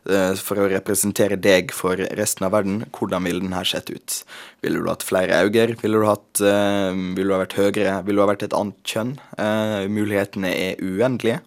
for 0.05 0.59
å 0.59 0.69
representere 0.71 1.37
deg 1.39 1.73
for 1.75 1.97
resten 2.19 2.47
av 2.47 2.53
verden, 2.57 2.85
hvordan 2.91 3.25
ville 3.27 3.41
den 3.45 3.55
her 3.55 3.65
sett 3.69 3.91
ut? 3.91 4.25
Ville 4.65 4.79
du 4.83 4.89
hatt 4.91 5.03
flere 5.07 5.43
øyne? 5.45 5.77
Ville 5.83 5.99
du 6.01 6.07
hatt 6.09 6.41
eh, 6.43 6.91
du 7.15 7.23
ha 7.31 7.39
vært 7.45 7.59
høyere? 7.59 8.03
Ville 8.07 8.19
du 8.19 8.25
ha 8.25 8.31
vært 8.33 8.43
et 8.49 8.57
annet 8.59 8.79
kjønn? 8.83 9.13
Eh, 9.39 9.87
mulighetene 9.93 10.51
er 10.51 10.75
uendelige. 10.83 11.39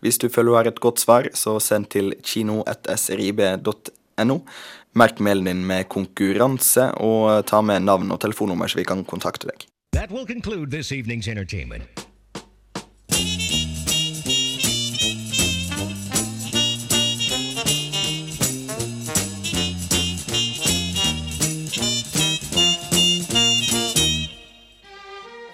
Hvis 0.00 0.18
du 0.22 0.28
føler 0.30 0.50
du 0.50 0.56
har 0.56 0.66
et 0.70 0.80
godt 0.80 0.98
svar, 1.02 1.28
så 1.34 1.58
send 1.60 1.90
til 1.92 2.14
kino.srib.no. 2.22 3.56
Merk 4.98 5.20
mailen 5.22 5.44
din 5.50 5.66
med 5.66 5.88
konkurranse, 5.92 6.92
og 7.02 7.46
ta 7.50 7.60
med 7.62 7.82
navn 7.84 8.10
og 8.14 8.20
telefonnummer, 8.24 8.66
så 8.70 8.78
vi 8.80 8.88
kan 8.88 9.04
kontakte 9.04 9.46
deg. 9.50 9.58
That 9.92 10.10
will. 10.10 10.24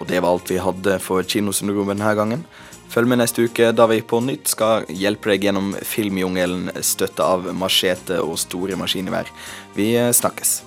Og 0.05 0.11
det 0.11 0.19
var 0.21 0.35
alt 0.35 0.49
vi 0.53 0.61
hadde 0.61 0.99
for 1.01 1.25
Kinosyndromet 1.25 1.97
denne 1.97 2.11
gangen. 2.13 2.43
Følg 2.93 3.09
med 3.09 3.17
neste 3.23 3.47
uke, 3.47 3.71
da 3.73 3.87
vi 3.89 4.03
på 4.05 4.19
nytt 4.21 4.51
skal 4.53 4.85
hjelpe 4.93 5.31
deg 5.31 5.47
gjennom 5.47 5.73
filmjungelen 5.81 6.69
støtta 6.85 7.25
av 7.33 7.49
machete 7.57 8.21
og 8.21 8.37
store 8.37 8.77
maskingevær. 8.77 9.33
Vi 9.73 9.95
snakkes. 10.13 10.59